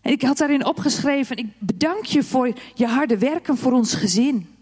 En 0.00 0.12
ik 0.12 0.22
had 0.22 0.38
daarin 0.38 0.66
opgeschreven: 0.66 1.36
Ik 1.36 1.46
bedank 1.58 2.04
je 2.04 2.22
voor 2.22 2.52
je 2.74 2.86
harde 2.86 3.18
werken 3.18 3.56
voor 3.56 3.72
ons 3.72 3.94
gezin. 3.94 4.56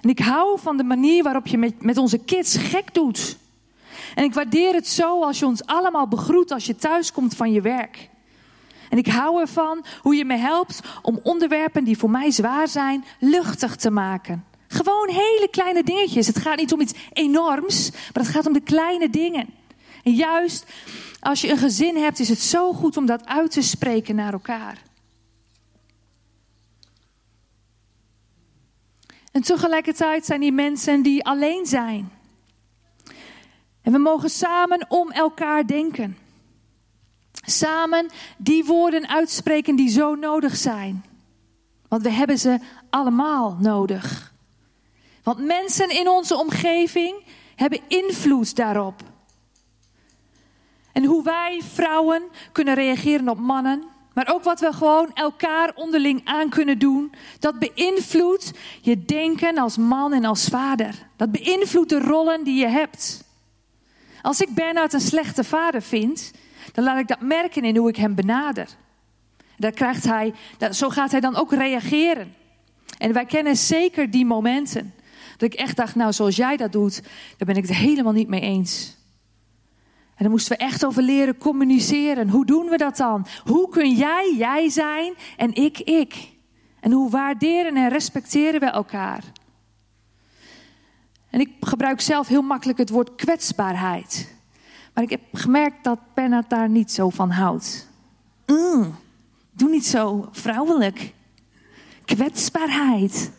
En 0.00 0.10
ik 0.10 0.18
hou 0.18 0.58
van 0.60 0.76
de 0.76 0.84
manier 0.84 1.22
waarop 1.22 1.46
je 1.46 1.72
met 1.78 1.96
onze 1.96 2.18
kids 2.18 2.56
gek 2.56 2.94
doet. 2.94 3.36
En 4.14 4.24
ik 4.24 4.34
waardeer 4.34 4.74
het 4.74 4.88
zo 4.88 5.22
als 5.22 5.38
je 5.38 5.46
ons 5.46 5.64
allemaal 5.64 6.08
begroet 6.08 6.50
als 6.50 6.66
je 6.66 6.76
thuiskomt 6.76 7.36
van 7.36 7.52
je 7.52 7.60
werk. 7.60 8.08
En 8.88 8.98
ik 8.98 9.06
hou 9.06 9.40
ervan 9.40 9.84
hoe 10.00 10.14
je 10.14 10.24
me 10.24 10.36
helpt 10.36 10.80
om 11.02 11.20
onderwerpen 11.22 11.84
die 11.84 11.98
voor 11.98 12.10
mij 12.10 12.30
zwaar 12.30 12.68
zijn, 12.68 13.04
luchtig 13.18 13.76
te 13.76 13.90
maken. 13.90 14.44
Gewoon 14.68 15.08
hele 15.08 15.48
kleine 15.50 15.82
dingetjes. 15.82 16.26
Het 16.26 16.38
gaat 16.38 16.56
niet 16.56 16.72
om 16.72 16.80
iets 16.80 16.94
enorms, 17.12 17.90
maar 17.90 18.22
het 18.22 18.32
gaat 18.32 18.46
om 18.46 18.52
de 18.52 18.60
kleine 18.60 19.10
dingen. 19.10 19.48
En 20.04 20.12
juist 20.12 20.66
als 21.20 21.40
je 21.40 21.50
een 21.50 21.58
gezin 21.58 21.96
hebt, 21.96 22.18
is 22.18 22.28
het 22.28 22.40
zo 22.40 22.72
goed 22.72 22.96
om 22.96 23.06
dat 23.06 23.26
uit 23.26 23.50
te 23.50 23.62
spreken 23.62 24.14
naar 24.14 24.32
elkaar. 24.32 24.82
En 29.32 29.42
tegelijkertijd 29.42 30.24
zijn 30.24 30.40
die 30.40 30.52
mensen 30.52 31.02
die 31.02 31.24
alleen 31.24 31.66
zijn. 31.66 32.10
En 33.82 33.92
we 33.92 33.98
mogen 33.98 34.30
samen 34.30 34.86
om 34.88 35.10
elkaar 35.10 35.66
denken. 35.66 36.16
Samen 37.46 38.10
die 38.38 38.64
woorden 38.64 39.08
uitspreken 39.08 39.76
die 39.76 39.88
zo 39.88 40.14
nodig 40.14 40.56
zijn. 40.56 41.04
Want 41.88 42.02
we 42.02 42.10
hebben 42.10 42.38
ze 42.38 42.58
allemaal 42.90 43.56
nodig. 43.60 44.32
Want 45.22 45.38
mensen 45.38 45.90
in 45.90 46.08
onze 46.08 46.36
omgeving 46.36 47.24
hebben 47.56 47.80
invloed 47.88 48.56
daarop. 48.56 49.02
En 50.92 51.04
hoe 51.04 51.22
wij 51.22 51.60
vrouwen 51.72 52.22
kunnen 52.52 52.74
reageren 52.74 53.28
op 53.28 53.38
mannen, 53.38 53.84
maar 54.14 54.30
ook 54.32 54.42
wat 54.42 54.60
we 54.60 54.72
gewoon 54.72 55.10
elkaar 55.14 55.72
onderling 55.74 56.20
aan 56.24 56.48
kunnen 56.48 56.78
doen, 56.78 57.12
dat 57.38 57.58
beïnvloedt 57.58 58.52
je 58.80 59.04
denken 59.04 59.58
als 59.58 59.76
man 59.76 60.12
en 60.12 60.24
als 60.24 60.44
vader. 60.44 61.08
Dat 61.16 61.32
beïnvloedt 61.32 61.88
de 61.88 62.00
rollen 62.00 62.44
die 62.44 62.58
je 62.58 62.68
hebt. 62.68 63.24
Als 64.22 64.40
ik 64.40 64.54
Bernard 64.54 64.92
een 64.92 65.00
slechte 65.00 65.44
vader 65.44 65.82
vind, 65.82 66.32
dan 66.72 66.84
laat 66.84 66.98
ik 66.98 67.08
dat 67.08 67.20
merken 67.20 67.64
in 67.64 67.76
hoe 67.76 67.88
ik 67.88 67.96
hem 67.96 68.14
benader. 68.14 68.68
Daar 69.56 69.72
krijgt 69.72 70.04
hij, 70.04 70.34
zo 70.70 70.88
gaat 70.88 71.10
hij 71.10 71.20
dan 71.20 71.36
ook 71.36 71.52
reageren. 71.52 72.34
En 72.98 73.12
wij 73.12 73.24
kennen 73.24 73.56
zeker 73.56 74.10
die 74.10 74.24
momenten. 74.24 74.94
Dat 75.36 75.52
ik 75.52 75.58
echt 75.58 75.76
dacht, 75.76 75.94
nou 75.94 76.12
zoals 76.12 76.36
jij 76.36 76.56
dat 76.56 76.72
doet, 76.72 77.02
daar 77.36 77.46
ben 77.46 77.56
ik 77.56 77.66
het 77.66 77.76
helemaal 77.76 78.12
niet 78.12 78.28
mee 78.28 78.40
eens. 78.40 78.96
En 80.14 80.28
dan 80.28 80.30
moesten 80.30 80.56
we 80.56 80.64
echt 80.64 80.84
over 80.84 81.02
leren 81.02 81.38
communiceren. 81.38 82.28
Hoe 82.28 82.46
doen 82.46 82.66
we 82.66 82.76
dat 82.76 82.96
dan? 82.96 83.26
Hoe 83.44 83.68
kun 83.68 83.90
jij 83.90 84.34
jij 84.36 84.68
zijn 84.68 85.14
en 85.36 85.54
ik 85.54 85.78
ik? 85.78 86.14
En 86.80 86.92
hoe 86.92 87.10
waarderen 87.10 87.76
en 87.76 87.88
respecteren 87.88 88.60
we 88.60 88.66
elkaar? 88.66 89.22
En 91.32 91.40
ik 91.40 91.50
gebruik 91.60 92.00
zelf 92.00 92.28
heel 92.28 92.42
makkelijk 92.42 92.78
het 92.78 92.90
woord 92.90 93.14
kwetsbaarheid. 93.14 94.34
Maar 94.94 95.04
ik 95.04 95.10
heb 95.10 95.20
gemerkt 95.32 95.84
dat 95.84 95.98
Bernard 96.14 96.50
daar 96.50 96.68
niet 96.68 96.92
zo 96.92 97.10
van 97.10 97.30
houdt. 97.30 97.88
Mm, 98.46 98.94
doe 99.50 99.70
niet 99.70 99.86
zo 99.86 100.28
vrouwelijk. 100.32 101.12
Kwetsbaarheid. 102.04 103.32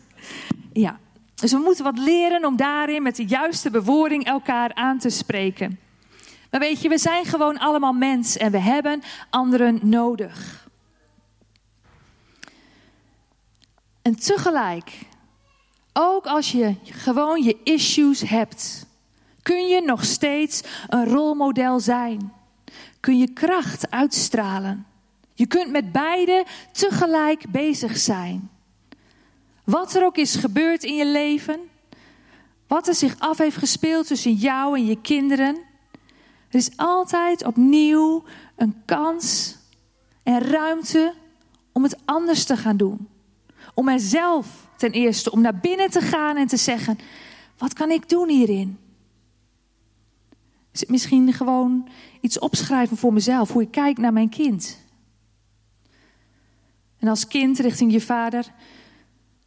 Ja, 0.72 0.98
dus 1.34 1.52
we 1.52 1.58
moeten 1.58 1.84
wat 1.84 1.98
leren 1.98 2.44
om 2.44 2.56
daarin 2.56 3.02
met 3.02 3.16
de 3.16 3.26
juiste 3.26 3.70
bewoording 3.70 4.24
elkaar 4.24 4.74
aan 4.74 4.98
te 4.98 5.10
spreken. 5.10 5.78
Maar 6.50 6.60
weet 6.60 6.80
je, 6.80 6.88
we 6.88 6.98
zijn 6.98 7.24
gewoon 7.24 7.58
allemaal 7.58 7.92
mens 7.92 8.36
en 8.36 8.50
we 8.50 8.58
hebben 8.58 9.02
anderen 9.30 9.78
nodig. 9.82 10.68
En 14.02 14.16
tegelijk, 14.16 14.92
ook 15.96 16.26
als 16.26 16.52
je 16.52 16.74
gewoon 16.84 17.42
je 17.42 17.56
issues 17.64 18.20
hebt, 18.20 18.86
kun 19.42 19.66
je 19.66 19.80
nog 19.80 20.04
steeds 20.04 20.62
een 20.88 21.04
rolmodel 21.04 21.80
zijn. 21.80 22.32
Kun 23.00 23.18
je 23.18 23.32
kracht 23.32 23.90
uitstralen. 23.90 24.86
Je 25.34 25.46
kunt 25.46 25.70
met 25.70 25.92
beide 25.92 26.44
tegelijk 26.72 27.44
bezig 27.50 27.96
zijn. 27.96 28.50
Wat 29.64 29.94
er 29.94 30.04
ook 30.04 30.16
is 30.16 30.34
gebeurd 30.36 30.82
in 30.82 30.94
je 30.94 31.06
leven, 31.06 31.60
wat 32.66 32.88
er 32.88 32.94
zich 32.94 33.14
af 33.18 33.38
heeft 33.38 33.56
gespeeld 33.56 34.06
tussen 34.06 34.32
jou 34.32 34.76
en 34.76 34.86
je 34.86 35.00
kinderen, 35.00 35.58
er 36.48 36.60
is 36.60 36.76
altijd 36.76 37.44
opnieuw 37.44 38.24
een 38.56 38.82
kans 38.84 39.56
en 40.22 40.40
ruimte 40.40 41.14
om 41.72 41.82
het 41.82 41.96
anders 42.04 42.44
te 42.44 42.56
gaan 42.56 42.76
doen. 42.76 43.08
Om 43.74 43.88
er 43.88 44.00
zelf 44.00 44.68
ten 44.76 44.90
eerste, 44.90 45.30
om 45.30 45.40
naar 45.40 45.58
binnen 45.58 45.90
te 45.90 46.00
gaan 46.00 46.36
en 46.36 46.46
te 46.46 46.56
zeggen: 46.56 46.98
wat 47.58 47.72
kan 47.72 47.90
ik 47.90 48.08
doen 48.08 48.28
hierin? 48.28 48.78
Is 50.72 50.80
het 50.80 50.88
misschien 50.88 51.32
gewoon 51.32 51.88
iets 52.20 52.38
opschrijven 52.38 52.96
voor 52.96 53.12
mezelf, 53.12 53.52
hoe 53.52 53.62
ik 53.62 53.70
kijk 53.70 53.98
naar 53.98 54.12
mijn 54.12 54.28
kind? 54.28 54.78
En 56.98 57.08
als 57.08 57.26
kind 57.26 57.58
richting 57.58 57.92
je 57.92 58.00
vader 58.00 58.52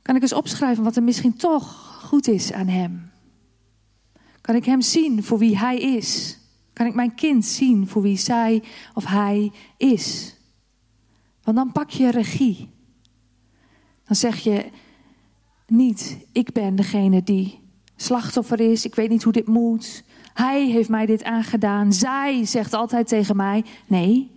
kan 0.02 0.16
ik 0.16 0.22
eens 0.22 0.34
opschrijven 0.34 0.84
wat 0.84 0.96
er 0.96 1.04
misschien 1.04 1.36
toch 1.36 2.00
goed 2.04 2.28
is 2.28 2.54
aan 2.54 2.68
hem. 2.68 3.12
Kan 4.42 4.56
ik 4.56 4.66
hem 4.66 4.82
zien 4.82 5.24
voor 5.24 5.38
wie 5.38 5.58
hij 5.58 5.78
is? 5.78 6.38
Kan 6.74 6.86
ik 6.86 6.94
mijn 6.94 7.16
kind 7.16 7.46
zien 7.46 7.88
voor 7.88 8.02
wie 8.02 8.18
zij 8.18 8.64
of 8.94 9.06
hij 9.06 9.52
is? 9.78 10.36
Want 11.44 11.58
dan 11.58 11.72
pak 11.72 11.90
je 11.90 12.12
regie. 12.12 12.70
Dan 14.08 14.16
zeg 14.16 14.38
je 14.38 14.66
niet, 15.68 16.18
ik 16.32 16.52
ben 16.52 16.76
degene 16.76 17.24
die 17.24 17.60
slachtoffer 17.96 18.60
is, 18.60 18.86
ik 18.86 18.96
weet 18.96 19.10
niet 19.10 19.24
hoe 19.24 19.34
dit 19.34 19.48
moet. 19.48 20.04
Hij 20.34 20.66
heeft 20.66 20.90
mij 20.90 21.06
dit 21.06 21.24
aangedaan. 21.24 21.94
Zij 21.94 22.46
zegt 22.46 22.74
altijd 22.74 23.08
tegen 23.08 23.36
mij: 23.36 23.64
nee. 23.88 24.32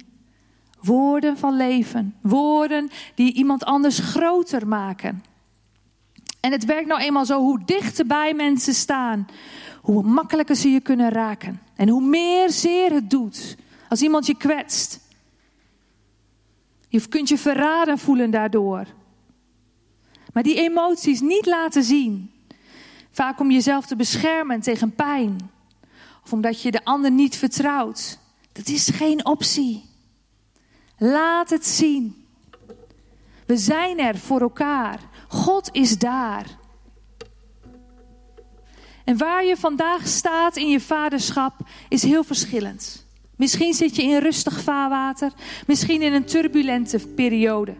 Woorden 0.81 1.39
van 1.39 1.57
leven. 1.57 2.15
Woorden 2.21 2.91
die 3.15 3.33
iemand 3.33 3.65
anders 3.65 3.99
groter 3.99 4.69
maken. 4.69 5.25
En 6.41 6.53
het 6.53 6.65
werkt 6.65 6.89
nou 6.89 7.01
eenmaal 7.01 7.25
zo: 7.27 7.41
hoe 7.41 7.61
dichter 7.65 8.07
bij 8.07 8.35
mensen 8.35 8.75
staan, 8.75 9.27
hoe 9.81 10.03
makkelijker 10.03 10.57
ze 10.57 10.69
je 10.69 10.81
kunnen 10.81 11.11
raken. 11.11 11.61
En 11.77 11.89
hoe 11.89 12.03
meer 12.03 12.51
zeer 12.51 12.93
het 12.93 13.11
doet 13.11 13.57
als 13.89 14.03
iemand 14.03 14.27
je 14.27 14.37
kwetst. 14.37 15.01
Je 16.89 17.09
kunt 17.09 17.29
je 17.29 17.39
verraden 17.39 17.99
voelen 17.99 18.31
daardoor. 18.31 18.87
Maar 20.33 20.43
die 20.43 20.57
emoties 20.57 21.21
niet 21.21 21.47
laten 21.47 21.83
zien. 21.83 22.31
Vaak 23.11 23.41
om 23.41 23.51
jezelf 23.51 23.87
te 23.87 23.97
beschermen 23.97 24.61
tegen 24.61 24.95
pijn. 24.95 25.51
Of 26.25 26.33
omdat 26.33 26.63
je 26.63 26.71
de 26.71 26.85
ander 26.85 27.11
niet 27.11 27.37
vertrouwt. 27.37 28.19
Dat 28.53 28.69
is 28.69 28.89
geen 28.89 29.27
optie. 29.27 29.85
Laat 30.99 31.51
het 31.51 31.67
zien. 31.67 32.25
We 33.47 33.57
zijn 33.57 33.99
er 33.99 34.19
voor 34.19 34.41
elkaar. 34.41 35.01
God 35.29 35.69
is 35.73 35.99
daar. 35.99 36.59
En 39.05 39.17
waar 39.17 39.45
je 39.45 39.57
vandaag 39.57 40.07
staat 40.07 40.57
in 40.57 40.69
je 40.69 40.81
vaderschap 40.81 41.55
is 41.89 42.03
heel 42.03 42.25
verschillend. 42.25 43.07
Misschien 43.37 43.75
zit 43.75 43.97
je 43.97 44.03
in 44.03 44.19
rustig 44.19 44.61
vaarwater, 44.61 45.33
misschien 45.67 46.03
in 46.03 46.13
een 46.13 46.25
turbulente 46.25 46.99
periode. 46.99 47.75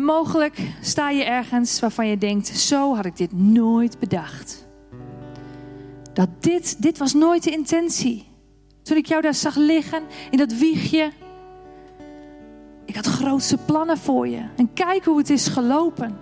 En 0.00 0.06
mogelijk 0.06 0.58
sta 0.80 1.10
je 1.10 1.24
ergens 1.24 1.80
waarvan 1.80 2.06
je 2.06 2.18
denkt: 2.18 2.46
zo 2.46 2.94
had 2.94 3.04
ik 3.04 3.16
dit 3.16 3.32
nooit 3.32 3.98
bedacht. 3.98 4.66
Dat 6.12 6.28
dit, 6.40 6.82
dit 6.82 6.98
was 6.98 7.14
nooit 7.14 7.42
de 7.42 7.50
intentie. 7.50 8.28
Toen 8.82 8.96
ik 8.96 9.06
jou 9.06 9.22
daar 9.22 9.34
zag 9.34 9.56
liggen 9.56 10.02
in 10.30 10.38
dat 10.38 10.52
wiegje. 10.52 11.12
Ik 12.84 12.94
had 12.94 13.06
grootste 13.06 13.56
plannen 13.56 13.98
voor 13.98 14.28
je. 14.28 14.42
En 14.56 14.72
kijk 14.72 15.04
hoe 15.04 15.18
het 15.18 15.30
is 15.30 15.48
gelopen. 15.48 16.18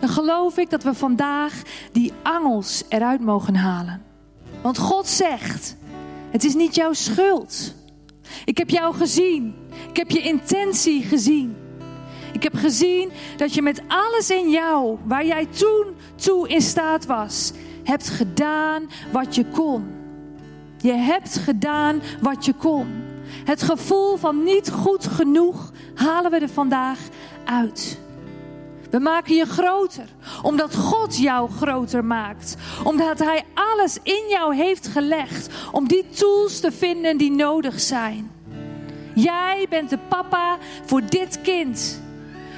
Dan 0.00 0.08
geloof 0.08 0.56
ik 0.58 0.70
dat 0.70 0.82
we 0.82 0.94
vandaag 0.94 1.62
die 1.92 2.12
angels 2.22 2.84
eruit 2.88 3.20
mogen 3.20 3.56
halen. 3.56 4.02
Want 4.62 4.78
God 4.78 5.06
zegt: 5.08 5.76
Het 6.30 6.44
is 6.44 6.54
niet 6.54 6.74
jouw 6.74 6.92
schuld. 6.92 7.74
Ik 8.44 8.58
heb 8.58 8.70
jou 8.70 8.94
gezien. 8.94 9.54
Ik 9.90 9.96
heb 9.96 10.10
je 10.10 10.20
intentie 10.20 11.02
gezien. 11.02 11.64
Ik 12.36 12.42
heb 12.42 12.54
gezien 12.54 13.10
dat 13.36 13.54
je 13.54 13.62
met 13.62 13.82
alles 13.88 14.30
in 14.30 14.50
jou, 14.50 14.98
waar 15.04 15.26
jij 15.26 15.46
toen 15.46 15.84
toe 16.14 16.48
in 16.48 16.60
staat 16.60 17.06
was, 17.06 17.52
hebt 17.84 18.08
gedaan 18.08 18.90
wat 19.12 19.34
je 19.34 19.44
kon. 19.44 19.86
Je 20.78 20.92
hebt 20.92 21.36
gedaan 21.36 22.02
wat 22.20 22.44
je 22.44 22.52
kon. 22.52 22.86
Het 23.44 23.62
gevoel 23.62 24.16
van 24.16 24.42
niet 24.42 24.70
goed 24.70 25.06
genoeg 25.06 25.72
halen 25.94 26.30
we 26.30 26.38
er 26.38 26.48
vandaag 26.48 26.98
uit. 27.44 27.98
We 28.90 28.98
maken 28.98 29.34
je 29.34 29.46
groter, 29.46 30.08
omdat 30.42 30.76
God 30.76 31.18
jou 31.18 31.50
groter 31.50 32.04
maakt. 32.04 32.56
Omdat 32.84 33.18
Hij 33.18 33.44
alles 33.54 33.98
in 34.02 34.24
jou 34.28 34.54
heeft 34.54 34.86
gelegd 34.86 35.48
om 35.72 35.88
die 35.88 36.08
tools 36.08 36.60
te 36.60 36.72
vinden 36.72 37.16
die 37.16 37.30
nodig 37.30 37.80
zijn. 37.80 38.30
Jij 39.14 39.66
bent 39.68 39.90
de 39.90 39.98
papa 40.08 40.58
voor 40.84 41.02
dit 41.06 41.40
kind. 41.40 42.04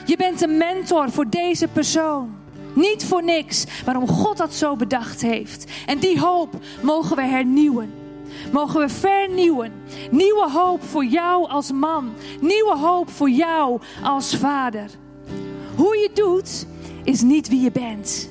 Je 0.09 0.17
bent 0.17 0.43
een 0.43 0.57
mentor 0.57 1.11
voor 1.11 1.29
deze 1.29 1.69
persoon. 1.69 2.37
Niet 2.75 3.05
voor 3.05 3.25
niks 3.25 3.65
waarom 3.85 4.09
God 4.09 4.37
dat 4.37 4.55
zo 4.55 4.77
bedacht 4.77 5.23
heeft. 5.23 5.71
En 5.87 5.99
die 5.99 6.21
hoop 6.21 6.55
mogen 6.83 7.17
we 7.17 7.23
hernieuwen. 7.23 7.93
Mogen 8.53 8.81
we 8.81 8.89
vernieuwen. 8.89 9.73
Nieuwe 10.11 10.51
hoop 10.51 10.83
voor 10.83 11.05
jou 11.05 11.49
als 11.49 11.73
man. 11.73 12.13
Nieuwe 12.41 12.77
hoop 12.77 13.11
voor 13.11 13.31
jou 13.31 13.81
als 14.03 14.37
vader. 14.37 14.91
Hoe 15.77 15.97
je 15.97 16.11
doet 16.15 16.67
is 17.05 17.23
niet 17.23 17.49
wie 17.49 17.61
je 17.61 17.73
bent. 17.73 18.29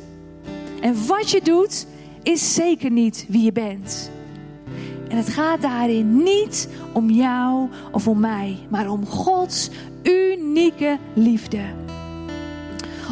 En 0.82 1.08
wat 1.08 1.30
je 1.30 1.42
doet 1.42 1.88
is 2.24 2.54
zeker 2.54 2.92
niet 2.92 3.26
wie 3.28 3.44
je 3.44 3.52
bent. 3.52 4.12
En 5.10 5.18
het 5.18 5.30
gaat 5.30 5.62
daarin 5.62 6.24
niet 6.24 6.70
om 6.94 7.10
jou 7.10 7.70
of 7.92 8.08
om 8.08 8.20
mij, 8.20 8.58
maar 8.70 8.90
om 8.90 9.06
Gods 9.06 9.70
unieke 10.04 10.98
liefde. 11.14 11.62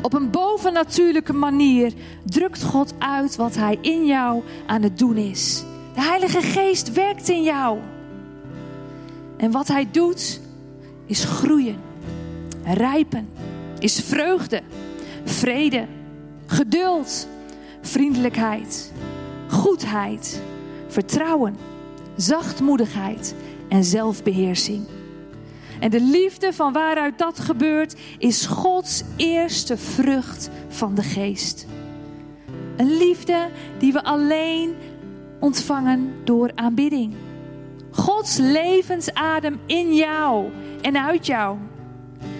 Op 0.02 0.14
een 0.14 0.30
bovennatuurlijke 0.30 1.34
manier 1.34 1.94
drukt 2.24 2.64
God 2.64 2.94
uit 2.98 3.36
wat 3.36 3.56
Hij 3.56 3.78
in 3.82 4.06
jou 4.06 4.44
aan 4.66 4.82
het 4.82 4.98
doen 4.98 5.18
is. 5.18 5.64
De 5.94 6.02
Heilige 6.02 6.42
Geest 6.42 6.94
werkt 6.94 7.30
in 7.30 7.44
jou. 7.44 7.80
En 9.38 9.52
wat 9.52 9.68
Hij 9.68 9.88
doet 9.92 10.42
is 11.06 11.24
groeien, 11.24 11.78
rijpen, 12.64 13.30
is 13.80 14.00
vreugde, 14.00 14.62
vrede, 15.24 15.86
geduld, 16.46 17.28
vriendelijkheid, 17.82 18.92
goedheid, 19.50 20.42
vertrouwen, 20.88 21.56
zachtmoedigheid 22.16 23.36
en 23.70 23.84
zelfbeheersing. 23.84 24.86
En 25.80 25.90
de 25.90 26.02
liefde 26.02 26.54
van 26.54 26.74
waaruit 26.74 27.18
dat 27.18 27.40
gebeurt 27.40 27.96
is 28.18 28.46
Gods 28.46 29.04
eerste 29.16 29.78
vrucht 29.78 30.50
van 30.68 30.96
de 30.96 31.04
geest. 31.04 31.66
Een 32.78 32.98
liefde 32.98 33.50
die 33.78 33.94
we 33.94 34.04
alleen 34.04 34.76
ontvangen 35.40 36.14
door 36.24 36.52
aanbidding. 36.56 37.14
Gods 37.92 38.38
levensadem 38.38 39.60
in 39.66 39.96
jou 39.96 40.50
en 40.82 40.98
uit 41.06 41.26
jou. 41.26 41.58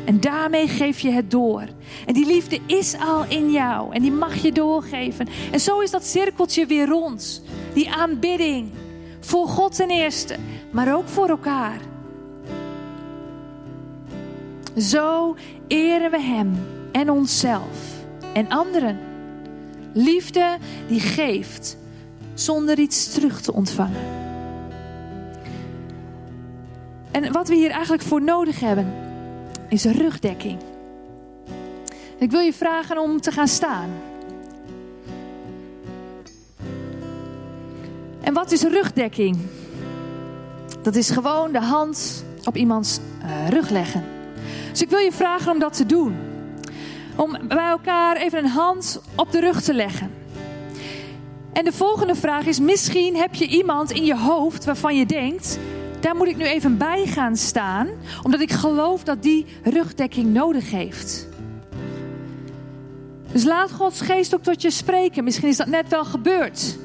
En 0.06 0.20
daarmee 0.20 0.68
geef 0.68 1.00
je 1.00 1.10
het 1.10 1.32
door. 1.32 1.64
En 2.06 2.14
die 2.14 2.26
liefde 2.26 2.60
is 2.66 2.96
al 3.00 3.26
in 3.26 3.52
jou 3.52 3.94
en 3.94 4.02
die 4.02 4.12
mag 4.12 4.36
je 4.36 4.52
doorgeven. 4.52 5.28
En 5.52 5.60
zo 5.60 5.80
is 5.80 5.92
dat 5.92 6.06
cirkeltje 6.06 6.66
weer 6.66 6.88
rond. 6.88 7.44
Die 7.74 7.92
aanbidding 7.92 8.72
voor 9.20 9.48
God 9.48 9.76
ten 9.76 9.90
eerste, 9.90 10.36
maar 10.72 10.96
ook 10.96 11.08
voor 11.08 11.30
elkaar. 11.30 11.80
Zo 14.78 15.36
eren 15.68 16.12
we 16.12 16.22
Hem 16.22 16.58
en 16.92 17.10
onszelf 17.10 18.06
en 18.34 18.50
anderen. 18.50 19.00
Liefde 19.94 20.58
die 20.88 21.00
geeft 21.00 21.78
zonder 22.34 22.80
iets 22.80 23.14
terug 23.14 23.42
te 23.42 23.54
ontvangen. 23.54 24.02
En 27.12 27.32
wat 27.32 27.48
we 27.48 27.56
hier 27.56 27.72
eigenlijk 27.72 28.04
voor 28.04 28.22
nodig 28.22 28.60
hebben, 28.60 28.94
is 29.70 29.86
rugdekking. 29.86 30.60
Ik 32.18 32.32
wil 32.32 32.40
je 32.40 32.54
vragen 32.54 32.98
om 32.98 33.22
te 33.22 33.32
gaan 33.32 33.48
staan. 33.48 33.90
En 38.22 38.34
wat 38.34 38.52
is 38.52 38.64
rugdekking? 38.64 39.38
Dat 40.82 40.96
is 40.96 41.10
gewoon 41.10 41.52
de 41.52 41.62
hand 41.62 42.26
op 42.44 42.56
iemands 42.58 43.00
uh, 43.24 43.50
rug 43.50 43.70
leggen. 43.70 44.15
Dus 44.76 44.84
ik 44.84 44.90
wil 44.90 45.00
je 45.00 45.12
vragen 45.12 45.52
om 45.52 45.60
dat 45.60 45.74
te 45.74 45.86
doen. 45.86 46.16
Om 47.16 47.38
bij 47.48 47.68
elkaar 47.68 48.16
even 48.16 48.40
een 48.40 48.50
hand 48.50 49.02
op 49.16 49.32
de 49.32 49.40
rug 49.40 49.62
te 49.62 49.74
leggen. 49.74 50.12
En 51.54 51.64
de 51.64 51.72
volgende 51.72 52.16
vraag 52.16 52.46
is: 52.46 52.60
misschien 52.60 53.16
heb 53.16 53.36
je 53.36 53.48
iemand 53.48 53.92
in 53.92 54.06
je 54.06 54.18
hoofd 54.18 54.66
waarvan 54.66 54.96
je 54.96 55.06
denkt: 55.06 55.60
daar 56.00 56.16
moet 56.16 56.28
ik 56.28 56.38
nu 56.38 56.46
even 56.46 56.78
bij 56.78 57.06
gaan 57.06 57.36
staan, 57.36 57.88
omdat 58.24 58.42
ik 58.42 58.52
geloof 58.52 59.04
dat 59.04 59.24
die 59.24 59.46
rugdekking 59.64 60.34
nodig 60.34 60.72
heeft. 60.72 61.28
Dus 63.32 63.44
laat 63.44 63.72
Gods 63.72 64.02
geest 64.02 64.36
ook 64.36 64.44
tot 64.44 64.62
je 64.62 64.72
spreken. 64.72 65.24
Misschien 65.24 65.50
is 65.50 65.58
dat 65.58 65.68
net 65.68 65.90
wel 65.90 66.06
gebeurd. 66.06 66.78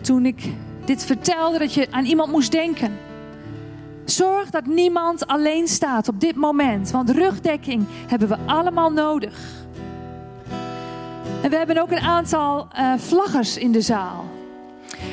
Toen 0.00 0.26
ik 0.26 0.42
dit 0.84 1.04
vertelde, 1.04 1.58
dat 1.58 1.74
je 1.74 1.86
aan 1.90 2.04
iemand 2.04 2.32
moest 2.32 2.52
denken. 2.52 3.05
Zorg 4.06 4.50
dat 4.50 4.66
niemand 4.66 5.26
alleen 5.26 5.68
staat 5.68 6.08
op 6.08 6.20
dit 6.20 6.36
moment, 6.36 6.90
want 6.90 7.10
rugdekking 7.10 7.84
hebben 8.06 8.28
we 8.28 8.36
allemaal 8.46 8.92
nodig. 8.92 9.64
En 11.42 11.50
we 11.50 11.56
hebben 11.56 11.78
ook 11.78 11.90
een 11.90 11.98
aantal 11.98 12.68
uh, 12.78 12.92
vlaggers 12.96 13.56
in 13.56 13.72
de 13.72 13.80
zaal. 13.80 14.24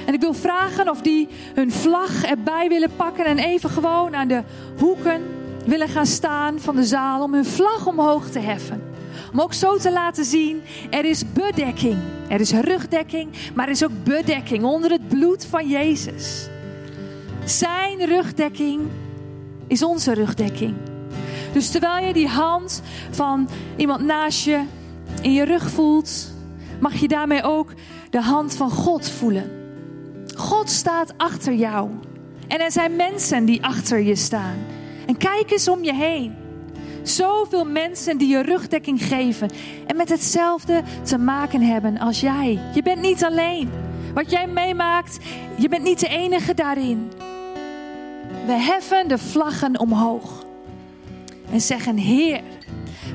En 0.05 0.13
ik 0.13 0.19
wil 0.19 0.33
vragen 0.33 0.89
of 0.89 1.01
die 1.01 1.27
hun 1.53 1.71
vlag 1.71 2.23
erbij 2.23 2.69
willen 2.69 2.95
pakken 2.95 3.25
en 3.25 3.37
even 3.37 3.69
gewoon 3.69 4.15
aan 4.15 4.27
de 4.27 4.43
hoeken 4.77 5.21
willen 5.65 5.89
gaan 5.89 6.05
staan 6.05 6.59
van 6.59 6.75
de 6.75 6.85
zaal 6.85 7.23
om 7.23 7.33
hun 7.33 7.45
vlag 7.45 7.87
omhoog 7.87 8.29
te 8.29 8.39
heffen. 8.39 8.83
Om 9.31 9.41
ook 9.41 9.53
zo 9.53 9.77
te 9.77 9.91
laten 9.91 10.25
zien, 10.25 10.61
er 10.89 11.05
is 11.05 11.31
bedekking. 11.33 11.97
Er 12.29 12.39
is 12.39 12.51
rugdekking, 12.51 13.29
maar 13.53 13.65
er 13.65 13.71
is 13.71 13.83
ook 13.83 14.03
bedekking 14.03 14.63
onder 14.63 14.91
het 14.91 15.07
bloed 15.07 15.45
van 15.45 15.67
Jezus. 15.67 16.47
Zijn 17.45 18.05
rugdekking 18.05 18.81
is 19.67 19.83
onze 19.83 20.13
rugdekking. 20.13 20.75
Dus 21.53 21.71
terwijl 21.71 22.05
je 22.05 22.13
die 22.13 22.27
hand 22.27 22.81
van 23.11 23.49
iemand 23.75 24.05
naast 24.05 24.45
je 24.45 24.63
in 25.21 25.33
je 25.33 25.43
rug 25.43 25.69
voelt, 25.69 26.31
mag 26.79 26.95
je 26.95 27.07
daarmee 27.07 27.43
ook 27.43 27.73
de 28.09 28.21
hand 28.21 28.55
van 28.55 28.69
God 28.71 29.09
voelen. 29.09 29.51
God 30.35 30.69
staat 30.69 31.13
achter 31.17 31.53
jou. 31.53 31.89
En 32.47 32.59
er 32.59 32.71
zijn 32.71 32.95
mensen 32.95 33.45
die 33.45 33.63
achter 33.63 33.99
je 33.99 34.15
staan. 34.15 34.57
En 35.07 35.17
kijk 35.17 35.51
eens 35.51 35.67
om 35.67 35.83
je 35.83 35.93
heen. 35.93 36.35
Zoveel 37.01 37.65
mensen 37.65 38.17
die 38.17 38.27
je 38.27 38.41
rugdekking 38.41 39.03
geven 39.03 39.49
en 39.87 39.95
met 39.95 40.09
hetzelfde 40.09 40.83
te 41.01 41.17
maken 41.17 41.61
hebben 41.61 41.97
als 41.97 42.19
jij. 42.19 42.59
Je 42.73 42.81
bent 42.81 43.01
niet 43.01 43.23
alleen. 43.23 43.69
Wat 44.13 44.31
jij 44.31 44.47
meemaakt, 44.47 45.17
je 45.57 45.69
bent 45.69 45.83
niet 45.83 45.99
de 45.99 46.07
enige 46.07 46.53
daarin. 46.53 47.11
We 48.45 48.51
heffen 48.51 49.07
de 49.07 49.17
vlaggen 49.17 49.79
omhoog 49.79 50.45
en 51.51 51.61
zeggen: 51.61 51.97
Heer, 51.97 52.41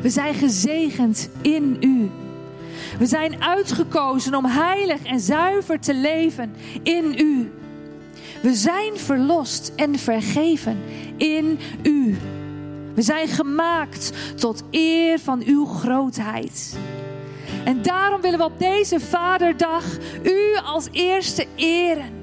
we 0.02 0.10
zijn 0.10 0.34
gezegend 0.34 1.30
in 1.42 1.76
U. 1.80 2.10
We 2.98 3.06
zijn 3.06 3.42
uitgekozen 3.42 4.34
om 4.34 4.44
heilig 4.44 5.02
en 5.02 5.20
zuiver 5.20 5.80
te 5.80 5.94
leven 5.94 6.54
in 6.82 7.14
U. 7.18 7.52
We 8.42 8.54
zijn 8.54 8.96
verlost 8.96 9.72
en 9.76 9.98
vergeven 9.98 10.78
in 11.16 11.58
U. 11.82 12.16
We 12.94 13.02
zijn 13.02 13.28
gemaakt 13.28 14.12
tot 14.36 14.62
eer 14.70 15.18
van 15.18 15.42
uw 15.46 15.66
grootheid. 15.66 16.76
En 17.64 17.82
daarom 17.82 18.20
willen 18.20 18.38
we 18.38 18.44
op 18.44 18.58
deze 18.58 19.00
Vaderdag 19.00 19.84
u 20.22 20.56
als 20.64 20.88
eerste 20.92 21.46
eren. 21.54 22.17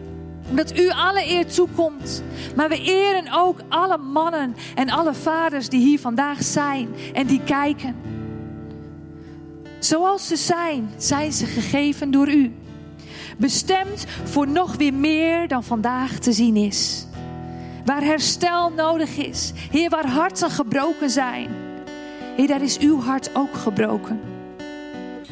Omdat 0.50 0.80
u 0.80 0.90
alle 0.90 1.30
eer 1.30 1.46
toekomt. 1.46 2.24
Maar 2.56 2.70
we 2.70 2.82
eren 2.82 3.34
ook 3.34 3.60
alle 3.70 3.98
mannen 3.98 4.56
en 4.76 4.90
alle 4.90 5.14
vaders 5.14 5.70
die 5.70 5.80
hier 5.80 6.00
vandaag 6.00 6.44
zijn 6.44 6.90
en 7.14 7.28
die 7.28 7.42
kijken. 7.44 7.96
Zoals 9.80 10.28
ze 10.28 10.36
zijn, 10.36 10.90
zijn 10.98 11.32
ze 11.32 11.46
gegeven 11.46 12.12
door 12.12 12.30
u. 12.30 12.54
Bestemd 13.38 14.06
voor 14.24 14.48
nog 14.48 14.76
weer 14.76 14.94
meer 14.94 15.48
dan 15.48 15.64
vandaag 15.64 16.20
te 16.20 16.32
zien 16.32 16.56
is. 16.56 17.08
Waar 17.86 18.04
herstel 18.04 18.70
nodig 18.70 19.18
is. 19.18 19.52
Heer, 19.72 19.90
waar 19.90 20.08
harten 20.08 20.50
gebroken 20.50 21.10
zijn. 21.10 21.50
Heer, 22.36 22.48
daar 22.48 22.62
is 22.62 22.78
uw 22.78 23.02
hart 23.02 23.30
ook 23.34 23.54
gebroken. 23.54 24.20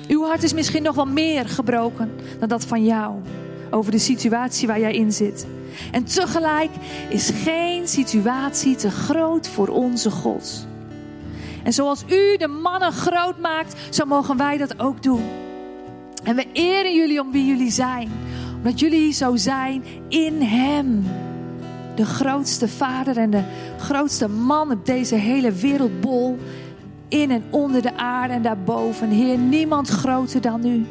Uw 0.07 0.24
hart 0.24 0.43
is 0.43 0.53
misschien 0.53 0.84
nog 0.84 0.95
wel 0.95 1.05
meer 1.05 1.49
gebroken 1.49 2.11
dan 2.39 2.49
dat 2.49 2.66
van 2.66 2.84
jou. 2.84 3.22
Over 3.74 3.91
de 3.91 3.99
situatie 3.99 4.67
waar 4.67 4.80
jij 4.80 4.93
in 4.93 5.11
zit. 5.11 5.47
En 5.91 6.03
tegelijk 6.03 6.71
is 7.09 7.30
geen 7.30 7.88
situatie 7.88 8.76
te 8.76 8.91
groot 8.91 9.47
voor 9.47 9.67
onze 9.67 10.11
God. 10.11 10.67
En 11.63 11.74
zoals 11.74 12.03
u 12.09 12.38
de 12.38 12.47
mannen 12.47 12.91
groot 12.91 13.39
maakt, 13.39 13.76
zo 13.89 14.05
mogen 14.05 14.38
wij 14.38 14.57
dat 14.57 14.80
ook 14.80 15.03
doen. 15.03 15.24
En 16.24 16.36
we 16.36 16.45
eren 16.53 16.95
jullie 16.95 17.21
om 17.21 17.32
wie 17.32 17.45
jullie 17.45 17.71
zijn. 17.71 18.11
Omdat 18.55 18.80
jullie 18.80 19.13
zo 19.13 19.36
zijn 19.36 19.84
in 20.07 20.41
Hem. 20.41 21.05
De 21.95 22.05
grootste 22.05 22.67
vader 22.67 23.17
en 23.17 23.30
de 23.30 23.43
grootste 23.78 24.30
man 24.30 24.71
op 24.71 24.86
deze 24.86 25.15
hele 25.15 25.51
wereldbol. 25.51 26.38
In 27.07 27.32
en 27.32 27.43
onder 27.49 27.82
de 27.82 27.97
aarde 27.97 28.34
en 28.34 28.41
daarboven. 28.41 29.09
Heer, 29.09 29.38
niemand 29.38 29.89
groter 29.89 30.41
dan 30.41 30.65
u. 30.65 30.86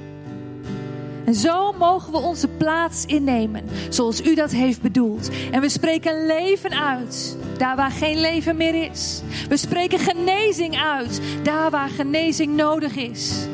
En 1.24 1.34
zo 1.34 1.72
mogen 1.72 2.12
we 2.12 2.18
onze 2.18 2.48
plaats 2.48 3.06
innemen, 3.06 3.64
zoals 3.88 4.22
u 4.22 4.34
dat 4.34 4.50
heeft 4.50 4.82
bedoeld. 4.82 5.30
En 5.50 5.60
we 5.60 5.68
spreken 5.68 6.26
leven 6.26 6.70
uit, 6.70 7.36
daar 7.58 7.76
waar 7.76 7.90
geen 7.90 8.20
leven 8.20 8.56
meer 8.56 8.90
is. 8.90 9.22
We 9.48 9.56
spreken 9.56 9.98
genezing 9.98 10.78
uit, 10.78 11.20
daar 11.42 11.70
waar 11.70 11.88
genezing 11.88 12.56
nodig 12.56 12.96
is. 12.96 13.46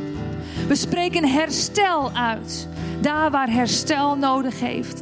We 0.69 0.75
spreken 0.75 1.29
herstel 1.29 2.11
uit, 2.11 2.69
daar 3.01 3.31
waar 3.31 3.51
herstel 3.51 4.17
nodig 4.17 4.61
heeft, 4.61 5.01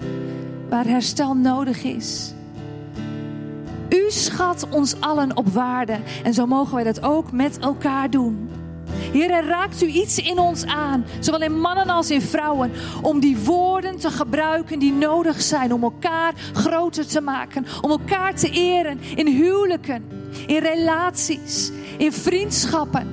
waar 0.69 0.87
herstel 0.87 1.35
nodig 1.35 1.83
is. 1.83 2.35
U 3.89 4.11
schat 4.11 4.67
ons 4.71 5.01
allen 5.01 5.37
op 5.37 5.49
waarde 5.49 5.97
en 6.25 6.35
zo 6.35 6.47
mogen 6.47 6.75
wij 6.75 6.85
dat 6.85 7.03
ook 7.03 7.33
met 7.33 7.59
elkaar 7.59 8.11
doen. 8.11 8.49
Heer, 9.17 9.31
er 9.31 9.47
raakt 9.47 9.83
u 9.83 9.87
iets 9.87 10.19
in 10.19 10.39
ons 10.39 10.65
aan, 10.65 11.05
zowel 11.21 11.43
in 11.43 11.61
mannen 11.61 11.89
als 11.89 12.11
in 12.11 12.21
vrouwen, 12.21 12.73
om 13.03 13.21
die 13.21 13.39
woorden 13.39 13.99
te 13.99 14.11
gebruiken 14.11 14.79
die 14.79 14.93
nodig 14.93 15.43
zijn 15.43 15.73
om 15.73 15.83
elkaar 15.83 16.33
groter 16.53 17.07
te 17.07 17.21
maken, 17.21 17.67
om 17.81 17.91
elkaar 17.91 18.35
te 18.35 18.51
eren 18.51 19.01
in 19.15 19.27
huwelijken, 19.27 20.05
in 20.47 20.59
relaties, 20.59 21.71
in 21.99 22.13
vriendschappen, 22.13 23.09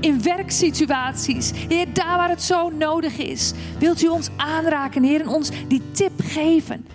in 0.00 0.22
werksituaties. 0.22 1.52
Heer, 1.68 1.92
daar 1.92 2.16
waar 2.16 2.28
het 2.28 2.42
zo 2.42 2.68
nodig 2.68 3.18
is, 3.18 3.52
wilt 3.78 4.02
u 4.02 4.08
ons 4.08 4.28
aanraken, 4.36 5.02
Heer, 5.02 5.20
en 5.20 5.28
ons 5.28 5.50
die 5.68 5.82
tip 5.92 6.20
geven. 6.24 6.86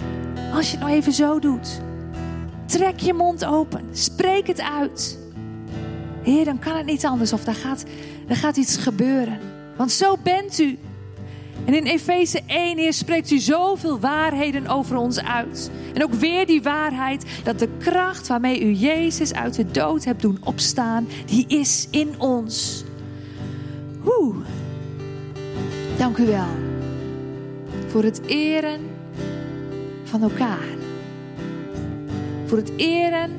Als 0.54 0.66
je 0.66 0.78
het 0.78 0.86
nou 0.86 0.98
even 0.98 1.14
zo 1.14 1.40
doet. 1.40 1.82
Trek 2.66 3.00
je 3.00 3.14
mond 3.14 3.46
open. 3.46 3.86
Spreek 3.92 4.48
het 4.48 4.62
uit. 4.62 5.20
Heer, 6.24 6.46
dan 6.46 6.60
kan 6.60 6.76
het 6.76 6.86
niet 6.86 7.06
anders. 7.06 7.34
Of 7.34 7.44
daar 7.44 7.56
gaat, 7.56 7.84
er 8.34 8.40
gaat 8.40 8.58
iets 8.58 8.78
gebeuren. 8.78 9.40
Want 9.76 9.92
zo 9.92 10.18
bent 10.24 10.60
u. 10.60 10.78
En 11.66 11.74
in 11.74 11.84
Efeze 11.84 12.42
1, 12.46 12.78
Heer, 12.78 12.94
spreekt 12.94 13.32
u 13.32 13.40
zoveel 13.40 14.00
waarheden 14.00 14.68
over 14.68 14.96
ons 14.96 15.24
uit. 15.24 15.72
En 15.94 16.04
ook 16.04 16.14
weer 16.14 16.46
die 16.46 16.62
waarheid 16.62 17.26
dat 17.44 17.60
de 17.60 17.70
kracht 17.78 18.28
waarmee 18.28 18.62
u 18.62 18.72
Jezus 18.72 19.34
uit 19.34 19.56
de 19.56 19.72
dood 19.72 20.04
hebt 20.04 20.22
doen 20.22 20.38
opstaan, 20.44 21.08
die 21.26 21.48
is 21.48 21.88
in 21.92 22.14
ons. 22.18 22.84
Oeh. 24.06 24.36
Dank 25.98 26.18
u 26.18 26.26
wel 26.26 26.48
voor 27.88 28.04
het 28.04 28.22
eren 28.26 28.82
van 30.04 30.22
elkaar. 30.22 30.68
Voor 32.46 32.58
het 32.58 32.72
eren 32.78 33.32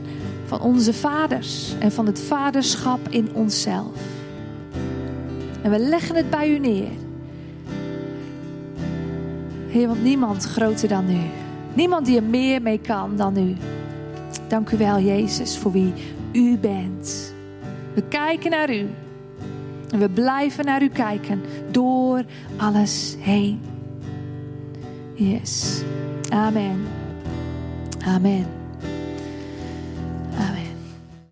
van 0.46 0.60
onze 0.60 0.92
vaders 0.92 1.74
en 1.78 1.92
van 1.92 2.06
het 2.06 2.20
vaderschap 2.20 3.08
in 3.08 3.28
onszelf. 3.32 4.13
En 5.64 5.70
we 5.70 5.78
leggen 5.78 6.16
het 6.16 6.30
bij 6.30 6.50
u 6.50 6.58
neer. 6.58 6.90
Heer, 9.68 9.86
want 9.86 10.02
niemand 10.02 10.44
groter 10.44 10.88
dan 10.88 11.10
u. 11.10 11.20
Niemand 11.74 12.06
die 12.06 12.16
er 12.16 12.22
meer 12.22 12.62
mee 12.62 12.78
kan 12.78 13.16
dan 13.16 13.38
u. 13.38 13.56
Dank 14.48 14.70
u 14.70 14.76
wel, 14.76 15.00
Jezus, 15.00 15.58
voor 15.58 15.72
wie 15.72 15.92
u 16.32 16.58
bent. 16.58 17.34
We 17.94 18.02
kijken 18.08 18.50
naar 18.50 18.74
u. 18.74 18.88
En 19.90 19.98
we 19.98 20.08
blijven 20.08 20.64
naar 20.64 20.82
u 20.82 20.88
kijken 20.88 21.40
door 21.70 22.24
alles 22.56 23.16
heen. 23.18 23.60
Yes. 25.14 25.82
Amen. 26.30 26.80
Amen. 28.06 28.63